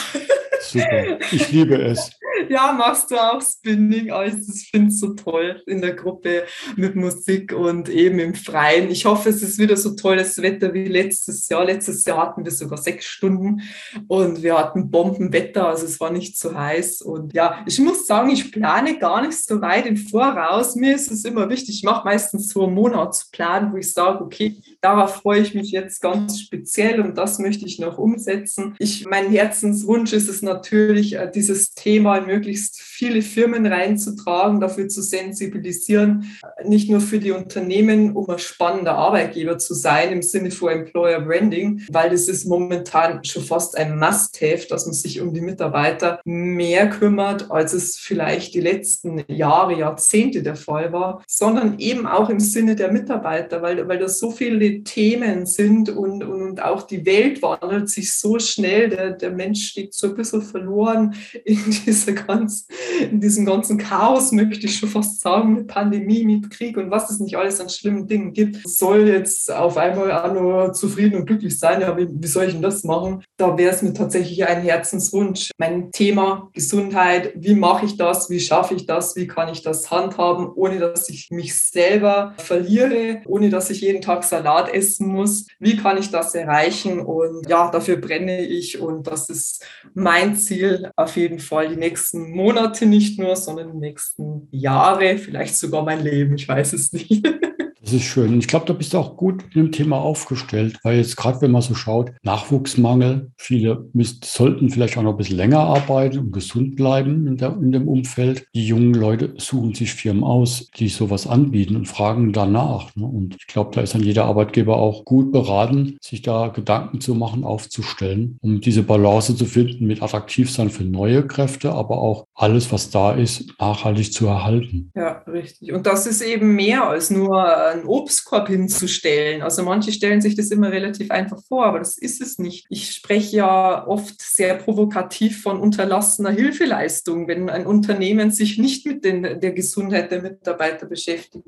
Super. 0.61 1.19
Ich 1.31 1.51
liebe 1.51 1.75
es. 1.75 2.11
Ja, 2.49 2.71
machst 2.71 3.11
du 3.11 3.15
auch 3.15 3.41
Spinning? 3.41 4.11
Oh, 4.11 4.21
ich 4.21 4.69
finde 4.69 4.87
es 4.87 4.99
so 4.99 5.13
toll 5.13 5.61
in 5.67 5.81
der 5.81 5.93
Gruppe 5.93 6.43
mit 6.75 6.95
Musik 6.95 7.53
und 7.53 7.89
eben 7.89 8.19
im 8.19 8.35
Freien. 8.35 8.89
Ich 8.89 9.05
hoffe, 9.05 9.29
es 9.29 9.41
ist 9.41 9.59
wieder 9.59 9.77
so 9.77 9.95
tolles 9.95 10.41
Wetter 10.41 10.73
wie 10.73 10.85
letztes 10.85 11.47
Jahr. 11.49 11.65
Letztes 11.65 12.05
Jahr 12.05 12.17
hatten 12.17 12.43
wir 12.43 12.51
sogar 12.51 12.77
sechs 12.77 13.05
Stunden 13.05 13.61
und 14.07 14.43
wir 14.43 14.57
hatten 14.57 14.91
Bombenwetter, 14.91 15.67
also 15.67 15.85
es 15.85 15.99
war 15.99 16.11
nicht 16.11 16.37
so 16.37 16.55
heiß. 16.55 17.01
Und 17.01 17.33
ja, 17.33 17.63
ich 17.65 17.79
muss 17.79 18.07
sagen, 18.07 18.29
ich 18.29 18.51
plane 18.51 18.97
gar 18.97 19.21
nicht 19.25 19.43
so 19.43 19.61
weit 19.61 19.85
im 19.85 19.97
Voraus. 19.97 20.75
Mir 20.75 20.95
ist 20.95 21.11
es 21.11 21.25
immer 21.25 21.49
wichtig, 21.49 21.75
ich 21.75 21.83
mache 21.83 22.05
meistens 22.05 22.49
so 22.49 22.65
einen 22.65 22.75
Monatsplan, 22.75 23.71
wo 23.73 23.77
ich 23.77 23.93
sage, 23.93 24.23
okay, 24.23 24.61
darauf 24.83 25.15
freue 25.15 25.41
ich 25.41 25.55
mich 25.55 25.71
jetzt 25.71 26.01
ganz 26.01 26.41
speziell 26.41 26.99
und 26.99 27.17
das 27.17 27.39
möchte 27.39 27.65
ich 27.65 27.79
noch 27.79 27.97
umsetzen. 27.97 28.75
Ich, 28.79 29.05
mein 29.05 29.29
Herzenswunsch 29.31 30.11
ist 30.11 30.27
es 30.27 30.41
natürlich, 30.41 31.15
äh, 31.15 31.31
dieses 31.33 31.73
Thema 31.73 32.21
möglichst 32.21 32.81
viele 32.81 33.21
Firmen 33.21 33.65
reinzutragen, 33.65 34.59
dafür 34.59 34.89
zu 34.89 35.01
sensibilisieren, 35.01 36.25
nicht 36.65 36.89
nur 36.89 36.99
für 36.99 37.19
die 37.19 37.31
Unternehmen, 37.31 38.15
um 38.15 38.29
ein 38.29 38.39
spannender 38.39 38.95
Arbeitgeber 38.95 39.57
zu 39.57 39.73
sein 39.73 40.11
im 40.11 40.21
Sinne 40.21 40.51
von 40.51 40.69
Employer 40.69 41.21
Branding, 41.21 41.81
weil 41.89 42.09
das 42.09 42.27
ist 42.27 42.45
momentan 42.45 43.23
schon 43.23 43.43
fast 43.43 43.77
ein 43.77 43.97
Must-Have, 43.97 44.67
dass 44.67 44.85
man 44.85 44.93
sich 44.93 45.21
um 45.21 45.33
die 45.33 45.41
Mitarbeiter 45.41 46.19
mehr 46.25 46.89
kümmert, 46.89 47.49
als 47.49 47.73
es 47.73 47.97
vielleicht 47.97 48.53
die 48.53 48.61
letzten 48.61 49.23
Jahre, 49.27 49.77
Jahrzehnte 49.77 50.43
der 50.43 50.57
Fall 50.57 50.91
war, 50.91 51.23
sondern 51.27 51.79
eben 51.79 52.05
auch 52.05 52.29
im 52.29 52.41
Sinne 52.41 52.75
der 52.75 52.91
Mitarbeiter, 52.91 53.61
weil, 53.61 53.87
weil 53.87 53.99
das 53.99 54.19
so 54.19 54.31
viele 54.31 54.72
Themen 54.81 55.45
sind 55.45 55.89
und, 55.89 56.23
und 56.23 56.61
auch 56.61 56.83
die 56.83 57.05
Welt 57.05 57.41
wandelt 57.41 57.89
sich 57.89 58.13
so 58.13 58.39
schnell, 58.39 58.89
der, 58.89 59.11
der 59.11 59.31
Mensch 59.31 59.69
steht 59.69 59.93
so 59.93 60.07
ein 60.07 60.15
bisschen 60.15 60.41
verloren 60.41 61.15
in 61.45 61.59
dieser 61.85 62.13
ganz, 62.13 62.67
in 63.09 63.19
diesem 63.19 63.45
ganzen 63.45 63.77
Chaos, 63.77 64.31
möchte 64.31 64.65
ich 64.65 64.77
schon 64.77 64.89
fast 64.89 65.21
sagen, 65.21 65.53
mit 65.53 65.67
Pandemie, 65.67 66.25
mit 66.25 66.49
Krieg 66.49 66.77
und 66.77 66.91
was 66.91 67.09
es 67.09 67.19
nicht 67.19 67.37
alles 67.37 67.59
an 67.59 67.69
schlimmen 67.69 68.07
Dingen 68.07 68.33
gibt, 68.33 68.67
soll 68.67 69.07
jetzt 69.07 69.51
auf 69.51 69.77
einmal 69.77 70.11
auch 70.11 70.33
nur 70.33 70.73
zufrieden 70.73 71.15
und 71.15 71.25
glücklich 71.25 71.57
sein. 71.57 71.81
Ja, 71.81 71.97
wie, 71.97 72.07
wie 72.09 72.27
soll 72.27 72.45
ich 72.45 72.53
denn 72.53 72.61
das 72.61 72.83
machen? 72.83 73.23
Da 73.37 73.57
wäre 73.57 73.73
es 73.73 73.81
mir 73.81 73.93
tatsächlich 73.93 74.45
ein 74.45 74.61
Herzenswunsch. 74.61 75.51
Mein 75.57 75.91
Thema 75.91 76.49
Gesundheit, 76.53 77.33
wie 77.35 77.55
mache 77.55 77.85
ich 77.85 77.97
das? 77.97 78.29
Wie 78.29 78.39
schaffe 78.39 78.75
ich 78.75 78.85
das? 78.85 79.15
Wie 79.15 79.27
kann 79.27 79.49
ich 79.49 79.61
das 79.61 79.91
handhaben, 79.91 80.49
ohne 80.53 80.79
dass 80.79 81.09
ich 81.09 81.29
mich 81.31 81.59
selber 81.59 82.33
verliere, 82.37 83.21
ohne 83.25 83.49
dass 83.49 83.69
ich 83.69 83.81
jeden 83.81 84.01
Tag 84.01 84.23
Salat 84.23 84.62
essen 84.67 85.07
muss? 85.07 85.47
Wie 85.59 85.77
kann 85.77 85.97
ich 85.97 86.11
das 86.11 86.35
erreichen? 86.35 86.99
Und 86.99 87.49
ja, 87.49 87.71
dafür 87.71 87.97
brenne 87.97 88.45
ich 88.45 88.79
und 88.79 89.07
das 89.07 89.29
ist 89.29 89.65
mein 89.93 90.35
Ziel 90.35 90.91
auf 90.95 91.15
jeden 91.15 91.39
Fall 91.39 91.69
die 91.69 91.77
nächsten 91.77 92.31
Monate 92.31 92.85
nicht 92.85 93.19
nur, 93.19 93.35
sondern 93.35 93.71
die 93.71 93.79
nächsten 93.79 94.47
Jahre, 94.51 95.17
vielleicht 95.17 95.57
sogar 95.57 95.83
mein 95.83 96.03
Leben, 96.03 96.35
ich 96.35 96.47
weiß 96.47 96.73
es 96.73 96.91
nicht. 96.91 97.27
Ist 97.93 98.05
schön. 98.05 98.39
Ich 98.39 98.47
glaube, 98.47 98.65
da 98.65 98.73
bist 98.73 98.93
du 98.93 98.97
auch 98.97 99.17
gut 99.17 99.43
mit 99.43 99.55
dem 99.55 99.71
Thema 99.71 99.99
aufgestellt, 99.99 100.79
weil 100.81 100.97
jetzt 100.97 101.15
gerade, 101.15 101.41
wenn 101.41 101.51
man 101.51 101.61
so 101.61 101.75
schaut, 101.75 102.11
Nachwuchsmangel, 102.23 103.31
viele 103.37 103.87
müssen, 103.93 104.21
sollten 104.23 104.71
vielleicht 104.71 104.97
auch 104.97 105.03
noch 105.03 105.11
ein 105.11 105.17
bisschen 105.17 105.37
länger 105.37 105.59
arbeiten 105.59 106.17
und 106.17 106.31
gesund 106.31 106.75
bleiben 106.75 107.27
in, 107.27 107.37
der, 107.37 107.55
in 107.61 107.71
dem 107.71 107.87
Umfeld. 107.87 108.47
Die 108.55 108.65
jungen 108.65 108.95
Leute 108.95 109.35
suchen 109.37 109.75
sich 109.75 109.93
Firmen 109.93 110.23
aus, 110.23 110.69
die 110.75 110.87
sowas 110.87 111.27
anbieten 111.27 111.75
und 111.75 111.87
fragen 111.87 112.33
danach. 112.33 112.95
Ne? 112.95 113.05
Und 113.05 113.35
ich 113.35 113.45
glaube, 113.45 113.69
da 113.75 113.81
ist 113.81 113.93
dann 113.93 114.01
jeder 114.01 114.25
Arbeitgeber 114.25 114.77
auch 114.77 115.05
gut 115.05 115.31
beraten, 115.31 115.97
sich 116.01 116.23
da 116.23 116.47
Gedanken 116.47 116.99
zu 116.99 117.13
machen, 117.13 117.43
aufzustellen, 117.43 118.39
um 118.41 118.59
diese 118.59 118.81
Balance 118.81 119.35
zu 119.35 119.45
finden 119.45 119.85
mit 119.85 120.01
attraktiv 120.01 120.49
sein 120.51 120.71
für 120.71 120.83
neue 120.83 121.27
Kräfte, 121.27 121.73
aber 121.73 121.99
auch 121.99 122.25
alles, 122.33 122.71
was 122.71 122.89
da 122.89 123.11
ist, 123.11 123.53
nachhaltig 123.59 124.11
zu 124.11 124.25
erhalten. 124.25 124.91
Ja, 124.95 125.21
richtig. 125.27 125.71
Und 125.73 125.85
das 125.85 126.07
ist 126.07 126.21
eben 126.21 126.55
mehr 126.55 126.87
als 126.87 127.11
nur 127.11 127.82
einen 127.83 127.89
Obstkorb 127.89 128.47
hinzustellen. 128.47 129.41
Also 129.41 129.63
manche 129.63 129.91
stellen 129.91 130.21
sich 130.21 130.35
das 130.35 130.49
immer 130.49 130.71
relativ 130.71 131.11
einfach 131.11 131.41
vor, 131.47 131.65
aber 131.65 131.79
das 131.79 131.97
ist 131.97 132.21
es 132.21 132.39
nicht. 132.39 132.65
Ich 132.69 132.91
spreche 132.91 133.37
ja 133.37 133.87
oft 133.87 134.21
sehr 134.21 134.55
provokativ 134.55 135.41
von 135.41 135.59
unterlassener 135.59 136.31
Hilfeleistung, 136.31 137.27
wenn 137.27 137.49
ein 137.49 137.65
Unternehmen 137.65 138.31
sich 138.31 138.57
nicht 138.57 138.85
mit 138.85 139.03
den, 139.05 139.23
der 139.23 139.51
Gesundheit 139.51 140.11
der 140.11 140.21
Mitarbeiter 140.21 140.85
beschäftigt. 140.85 141.45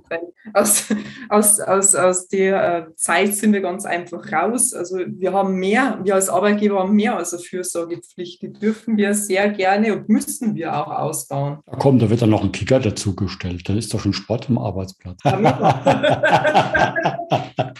Aus, 0.53 0.85
aus, 1.29 1.59
aus, 1.59 1.95
aus 1.95 2.27
der 2.27 2.87
äh, 2.87 2.95
Zeit 2.95 3.35
sind 3.35 3.53
wir 3.53 3.61
ganz 3.61 3.85
einfach 3.85 4.31
raus. 4.31 4.73
Also 4.73 4.99
wir 5.07 5.33
haben 5.33 5.55
mehr, 5.55 5.99
wir 6.03 6.15
als 6.15 6.29
Arbeitgeber 6.29 6.79
haben 6.79 6.95
mehr 6.95 7.17
als 7.17 7.33
eine 7.33 7.41
Fürsorgepflicht. 7.41 8.41
Die 8.41 8.53
dürfen 8.53 8.97
wir 8.97 9.13
sehr 9.13 9.49
gerne 9.49 9.93
und 9.93 10.09
müssen 10.09 10.55
wir 10.55 10.75
auch 10.75 10.91
ausbauen. 10.91 11.59
Da 11.65 11.77
kommt, 11.77 12.01
da 12.01 12.09
wird 12.09 12.21
dann 12.21 12.29
noch 12.29 12.43
ein 12.43 12.51
Kicker 12.51 12.79
dazugestellt. 12.79 13.67
Dann 13.67 13.77
ist 13.77 13.93
doch 13.93 13.99
schon 13.99 14.13
Sport 14.13 14.49
am 14.49 14.57
Arbeitsplatz. 14.57 15.19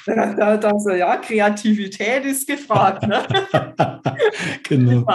also, 0.08 0.92
ja, 0.92 1.18
Kreativität 1.18 2.26
ist 2.26 2.48
gefragt. 2.48 3.08
Ne? 3.08 3.24
genau. 4.68 5.06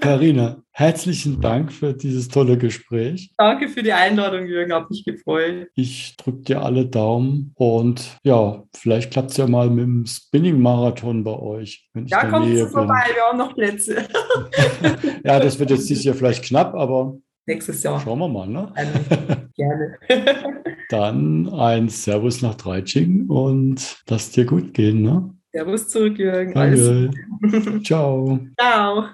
Karina, 0.00 0.62
herzlichen 0.72 1.40
Dank 1.40 1.72
für 1.72 1.94
dieses 1.94 2.28
tolle 2.28 2.58
Gespräch. 2.58 3.32
Danke 3.38 3.68
für 3.68 3.82
die 3.82 3.92
Einladung, 3.92 4.46
Jürgen, 4.46 4.72
hat 4.74 4.90
mich 4.90 5.04
gefreut. 5.04 5.68
Ich 5.74 6.16
drücke 6.16 6.40
dir 6.40 6.62
alle 6.62 6.86
Daumen 6.86 7.52
und 7.56 8.18
ja, 8.22 8.62
vielleicht 8.76 9.12
klappt 9.12 9.30
es 9.30 9.36
ja 9.38 9.46
mal 9.46 9.70
mit 9.70 9.84
dem 9.84 10.06
Spinning-Marathon 10.06 11.24
bei 11.24 11.38
euch. 11.38 11.88
Wenn 11.94 12.04
ich 12.04 12.10
ja, 12.10 12.26
kommt 12.26 12.46
vorbei, 12.70 13.04
wir 13.14 13.22
haben 13.22 13.38
noch 13.38 13.54
Plätze. 13.54 14.06
ja, 15.24 15.40
das 15.40 15.58
wird 15.58 15.70
jetzt 15.70 15.88
dieses 15.88 16.04
Jahr 16.04 16.14
vielleicht 16.14 16.44
knapp, 16.44 16.74
aber 16.74 17.16
nächstes 17.46 17.82
Jahr. 17.82 18.00
Schauen 18.00 18.18
wir 18.18 18.28
mal, 18.28 18.46
ne? 18.46 18.72
Gerne. 19.56 19.98
Dann 20.90 21.48
ein 21.50 21.88
Servus 21.88 22.42
nach 22.42 22.56
Dreitsching 22.56 23.28
und 23.28 24.02
lass 24.08 24.32
dir 24.32 24.44
gut 24.44 24.74
gehen, 24.74 25.02
ne? 25.02 25.32
Servus 25.52 25.88
zurück, 25.88 26.18
Jürgen. 26.18 26.52
Danke. 26.52 27.10
Ciao. 27.84 28.40
Ciao. 28.58 29.04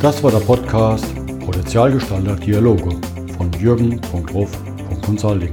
Das 0.00 0.22
war 0.22 0.30
der 0.30 0.38
Podcast 0.38 1.04
Potenzialgestalter 1.44 2.36
Dialoge 2.36 2.98
von 3.36 3.52
jürgen.ruf.consulting. 3.60 5.52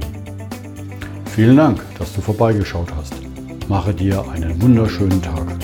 Vielen 1.26 1.58
Dank, 1.58 1.82
dass 1.98 2.14
du 2.14 2.22
vorbeigeschaut 2.22 2.88
hast. 2.96 3.12
Mache 3.68 3.92
dir 3.92 4.26
einen 4.30 4.62
wunderschönen 4.62 5.20
Tag. 5.20 5.63